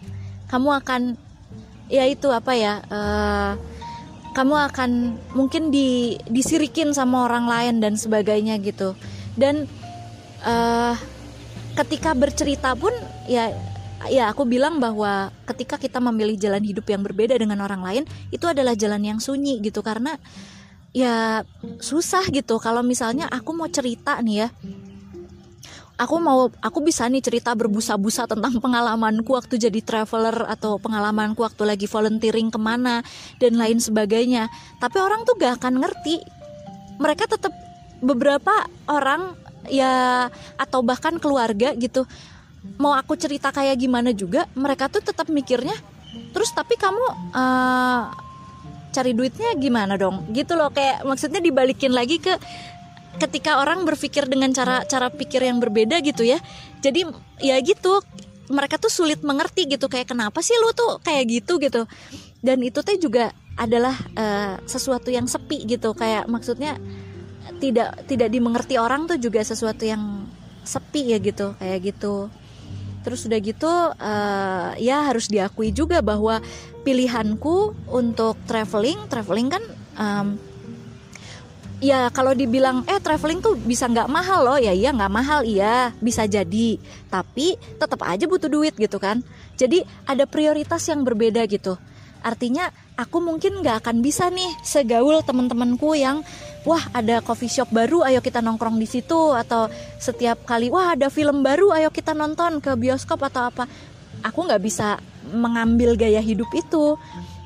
[0.50, 1.02] kamu akan
[1.90, 3.54] ya itu apa ya eh,
[4.34, 4.92] kamu akan
[5.34, 8.94] mungkin di disirikin sama orang lain dan sebagainya gitu.
[9.34, 9.66] Dan
[10.46, 10.96] eh
[11.78, 12.92] ketika bercerita pun
[13.30, 13.52] ya
[14.08, 18.46] ya aku bilang bahwa ketika kita memilih jalan hidup yang berbeda dengan orang lain itu
[18.48, 19.82] adalah jalan yang sunyi gitu.
[19.82, 20.16] Karena
[20.94, 21.44] ya
[21.82, 22.62] susah gitu.
[22.62, 24.50] Kalau misalnya aku mau cerita nih ya
[26.00, 31.68] aku mau aku bisa nih cerita berbusa-busa tentang pengalamanku waktu jadi traveler atau pengalamanku waktu
[31.68, 33.04] lagi volunteering ke mana
[33.44, 34.48] dan lain sebagainya.
[34.80, 36.24] Tapi orang tuh gak akan ngerti.
[37.04, 37.52] Mereka tetap
[38.00, 39.36] beberapa orang
[39.68, 42.08] ya atau bahkan keluarga gitu.
[42.80, 45.76] Mau aku cerita kayak gimana juga mereka tuh tetap mikirnya
[46.34, 48.02] terus tapi kamu eh,
[48.96, 50.32] cari duitnya gimana dong?
[50.32, 52.40] Gitu loh kayak maksudnya dibalikin lagi ke
[53.20, 56.40] ketika orang berpikir dengan cara cara pikir yang berbeda gitu ya.
[56.80, 57.04] Jadi
[57.44, 58.00] ya gitu
[58.50, 61.86] mereka tuh sulit mengerti gitu kayak kenapa sih lu tuh kayak gitu gitu.
[62.40, 66.80] Dan itu teh juga adalah eh, sesuatu yang sepi gitu kayak maksudnya
[67.60, 70.26] tidak tidak dimengerti orang tuh juga sesuatu yang
[70.64, 72.32] sepi ya gitu kayak gitu.
[73.04, 76.40] Terus udah gitu eh, ya harus diakui juga bahwa
[76.88, 79.64] pilihanku untuk traveling traveling kan
[80.00, 80.28] em,
[81.80, 84.60] ya kalau dibilang eh traveling tuh bisa nggak mahal loh.
[84.60, 85.42] Ya iya nggak mahal.
[85.48, 86.80] Iya bisa jadi.
[87.08, 89.24] Tapi tetap aja butuh duit gitu kan.
[89.56, 91.76] Jadi ada prioritas yang berbeda gitu.
[92.20, 92.68] Artinya
[93.00, 96.20] aku mungkin nggak akan bisa nih segaul teman-temanku yang
[96.68, 99.32] wah ada coffee shop baru ayo kita nongkrong di situ.
[99.34, 103.66] Atau setiap kali wah ada film baru ayo kita nonton ke bioskop atau apa.
[104.20, 105.00] Aku nggak bisa
[105.32, 107.00] mengambil gaya hidup itu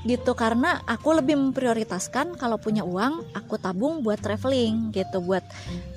[0.04, 0.36] gitu.
[0.36, 5.44] Karena aku lebih memprioritaskan kalau punya uang aku tabung buat traveling gitu buat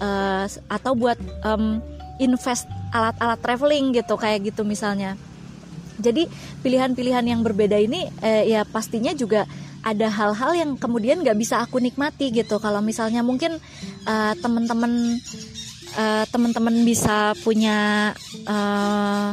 [0.03, 1.83] uh, atau buat um,
[2.17, 5.19] invest alat-alat traveling gitu kayak gitu misalnya.
[5.97, 6.29] Jadi
[6.61, 9.49] pilihan-pilihan yang berbeda ini eh, ya pastinya juga
[9.87, 12.59] ada hal-hal yang kemudian nggak bisa aku nikmati gitu.
[12.59, 13.57] Kalau misalnya mungkin
[14.05, 15.17] uh, teman-teman
[15.95, 18.11] uh, teman-teman bisa punya
[18.51, 19.31] uh,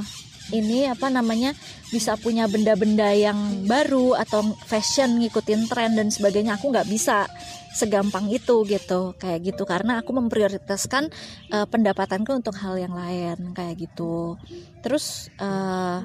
[0.54, 1.58] ini apa namanya
[1.94, 3.38] bisa punya benda-benda yang
[3.70, 7.30] baru atau fashion ngikutin tren dan sebagainya aku nggak bisa
[7.78, 9.70] segampang itu gitu kayak gitu.
[9.70, 11.14] Karena aku memprioritaskan
[11.54, 14.42] uh, pendapatanku untuk hal yang lain kayak gitu.
[14.82, 16.02] Terus uh,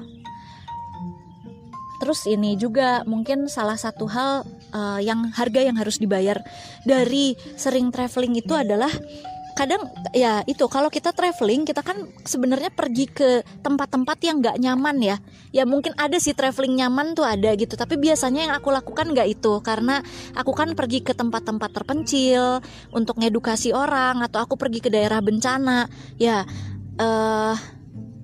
[1.99, 6.39] terus ini juga mungkin salah satu hal uh, yang harga yang harus dibayar
[6.85, 8.89] dari sering traveling itu adalah
[9.59, 14.97] kadang ya itu kalau kita traveling kita kan sebenarnya pergi ke tempat-tempat yang nggak nyaman
[15.03, 15.17] ya.
[15.51, 19.27] Ya mungkin ada sih traveling nyaman tuh ada gitu tapi biasanya yang aku lakukan nggak
[19.35, 19.59] itu.
[19.59, 19.99] Karena
[20.31, 22.63] aku kan pergi ke tempat-tempat terpencil
[22.95, 25.91] untuk ngedukasi orang atau aku pergi ke daerah bencana.
[26.15, 26.47] Ya
[26.95, 27.55] uh,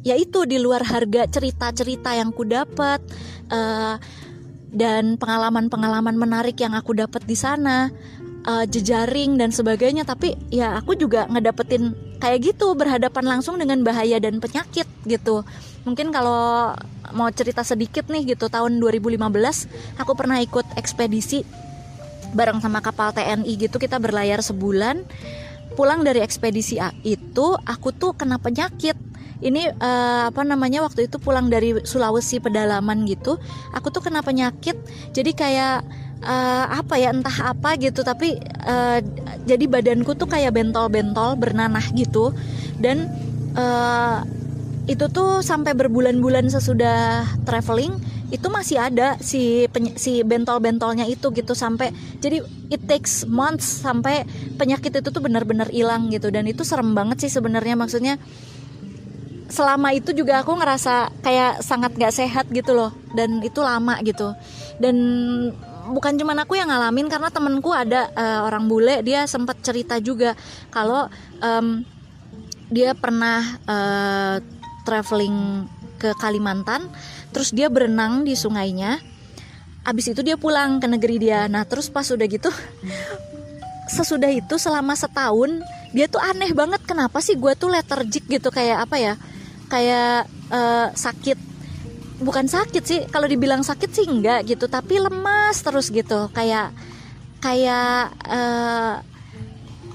[0.07, 3.03] ya itu di luar harga cerita-cerita yang ku dapat
[3.51, 3.99] uh,
[4.71, 7.91] dan pengalaman-pengalaman menarik yang aku dapat di sana
[8.45, 14.21] uh, jejaring dan sebagainya tapi ya aku juga ngedapetin kayak gitu berhadapan langsung dengan bahaya
[14.21, 15.43] dan penyakit gitu.
[15.83, 16.73] Mungkin kalau
[17.13, 19.21] mau cerita sedikit nih gitu tahun 2015
[20.01, 21.45] aku pernah ikut ekspedisi
[22.33, 25.05] bareng sama kapal TNI gitu kita berlayar sebulan.
[25.75, 28.95] Pulang dari ekspedisi itu aku tuh kena penyakit.
[29.43, 33.35] Ini uh, apa namanya waktu itu pulang dari Sulawesi pedalaman gitu
[33.75, 34.79] aku tuh kena penyakit.
[35.11, 35.83] Jadi kayak
[36.25, 38.99] uh, apa ya entah apa gitu tapi uh,
[39.45, 42.33] jadi badanku tuh kayak bentol-bentol bernanah gitu.
[42.81, 43.07] Dan
[43.55, 44.25] uh,
[44.85, 47.97] itu tuh sampai berbulan-bulan sesudah traveling
[48.33, 52.41] itu masih ada si si bentol-bentolnya itu gitu sampai jadi
[52.73, 54.25] it takes months sampai
[54.57, 56.33] penyakit itu tuh benar-benar hilang gitu.
[56.33, 58.17] Dan itu serem banget sih sebenarnya maksudnya
[59.45, 62.91] selama itu juga aku ngerasa kayak sangat gak sehat gitu loh.
[63.13, 64.33] Dan itu lama gitu.
[64.81, 64.97] Dan
[65.93, 70.33] bukan cuma aku yang ngalamin karena temenku ada uh, orang bule dia sempat cerita juga
[70.73, 71.05] kalau
[71.41, 71.85] um,
[72.73, 74.41] dia pernah uh,
[74.85, 75.69] traveling
[76.01, 76.89] ke Kalimantan
[77.29, 79.01] terus dia berenang di sungainya.
[79.85, 81.45] Abis itu dia pulang ke negeri dia.
[81.45, 82.49] Nah terus pas udah gitu
[83.95, 85.61] sesudah itu selama setahun
[85.93, 89.13] dia tuh aneh banget kenapa sih gue tuh lethargic gitu kayak apa ya?
[89.69, 91.54] Kayak uh, sakit
[92.21, 96.29] bukan sakit sih kalau dibilang sakit sih enggak gitu tapi lemas terus gitu.
[96.31, 96.71] Kayak
[97.43, 99.03] kayak uh,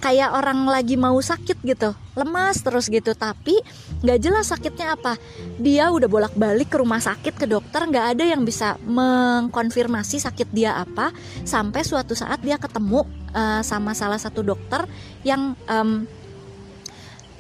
[0.01, 1.93] kayak orang lagi mau sakit gitu.
[2.17, 3.57] Lemas terus gitu tapi
[4.01, 5.17] nggak jelas sakitnya apa.
[5.61, 10.49] Dia udah bolak balik ke rumah sakit ke dokter nggak ada yang bisa mengkonfirmasi sakit
[10.53, 11.13] dia apa
[11.45, 14.85] sampai suatu saat dia ketemu uh, sama salah satu dokter
[15.25, 16.09] yang um,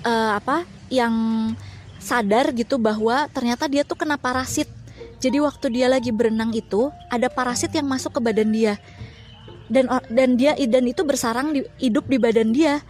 [0.05, 1.15] uh, apa yang
[2.01, 4.67] sadar gitu bahwa ternyata dia tuh kena parasit.
[5.21, 8.81] Jadi waktu dia lagi berenang itu ada parasit yang masuk ke badan dia.
[9.71, 12.81] Dan dan dia dan itu bersarang di, hidup di badan dia.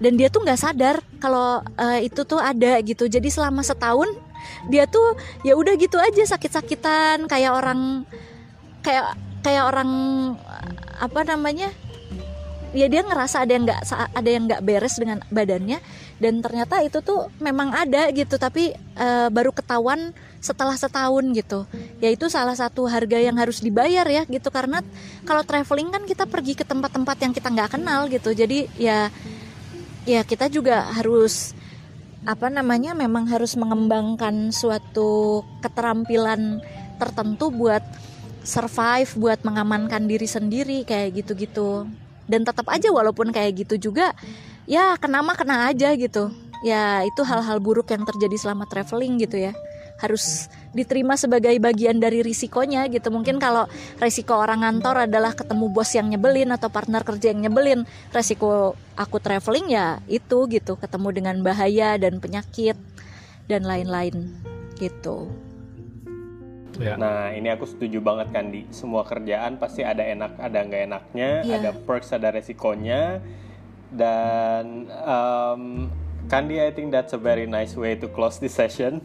[0.00, 3.06] Dan dia tuh nggak sadar kalau uh, itu tuh ada gitu.
[3.06, 4.10] Jadi selama setahun
[4.68, 8.04] dia tuh ya udah gitu aja sakit-sakitan kayak orang
[8.84, 9.90] kayak kayak orang
[11.00, 11.68] apa namanya
[12.74, 13.80] ya dia ngerasa ada yang nggak
[14.12, 15.78] ada yang nggak beres dengan badannya
[16.22, 21.64] dan ternyata itu tuh memang ada gitu tapi uh, baru ketahuan setelah setahun gitu.
[22.04, 24.52] Ya itu salah satu harga yang harus dibayar ya gitu.
[24.52, 24.84] Karena
[25.24, 28.30] kalau traveling kan kita pergi ke tempat-tempat yang kita nggak kenal gitu.
[28.36, 29.08] Jadi ya
[30.04, 31.56] ya kita juga harus
[32.28, 36.60] apa namanya memang harus mengembangkan suatu keterampilan
[37.00, 37.84] tertentu buat
[38.44, 41.88] survive buat mengamankan diri sendiri kayak gitu-gitu.
[42.28, 44.12] Dan tetap aja walaupun kayak gitu juga
[44.64, 46.32] ya kena mah kena aja gitu.
[46.64, 49.52] Ya itu hal-hal buruk yang terjadi selama traveling gitu ya.
[50.00, 53.12] Harus diterima sebagai bagian dari risikonya gitu.
[53.12, 53.68] Mungkin kalau
[54.00, 59.20] risiko orang ngantor adalah ketemu bos yang nyebelin atau partner kerja yang nyebelin risiko aku
[59.20, 60.80] traveling ya itu gitu.
[60.80, 62.76] Ketemu dengan bahaya dan penyakit
[63.46, 64.32] dan lain-lain
[64.80, 65.30] gitu.
[66.82, 66.98] Ya.
[66.98, 71.30] Nah ini aku setuju banget kan di semua kerjaan pasti ada enak ada nggak enaknya,
[71.46, 71.62] yeah.
[71.62, 73.22] ada perks ada resikonya
[73.92, 75.92] dan um,
[76.24, 79.04] Kandi I think that's a very nice way to close this session.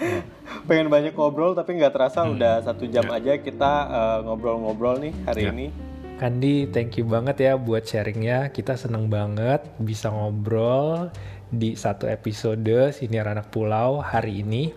[0.68, 2.40] Pengen banyak ngobrol tapi nggak terasa hmm.
[2.40, 3.18] udah satu jam yeah.
[3.20, 5.52] aja kita uh, ngobrol-ngobrol nih hari yeah.
[5.52, 5.66] ini.
[6.14, 8.48] Kandi, thank you banget ya buat sharingnya.
[8.54, 11.12] Kita seneng banget bisa ngobrol
[11.52, 14.72] di satu episode Siniar Anak Pulau hari ini.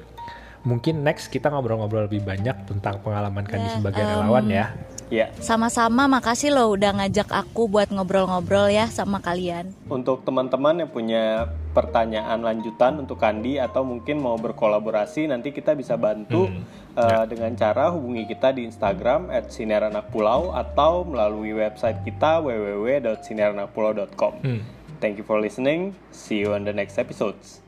[0.67, 4.75] Mungkin next kita ngobrol-ngobrol lebih banyak tentang pengalaman Kandi Ya, sebagai em, relawan ya.
[5.07, 9.71] Ya, Sama-sama makasih loh udah ngajak aku buat ngobrol-ngobrol ya sama kalian.
[9.87, 15.95] untuk teman-teman yang punya pertanyaan lanjutan untuk Kandi atau mungkin mau berkolaborasi, nanti kita bisa
[15.95, 16.51] bantu
[16.97, 24.33] uh, dengan cara hubungi kita di Instagram @sinaranakpulau atau melalui website kita www.sinaranakpulau.com.
[24.43, 24.61] Hmm.
[24.99, 25.93] Thank you for listening.
[26.09, 27.66] See you on the next episodes.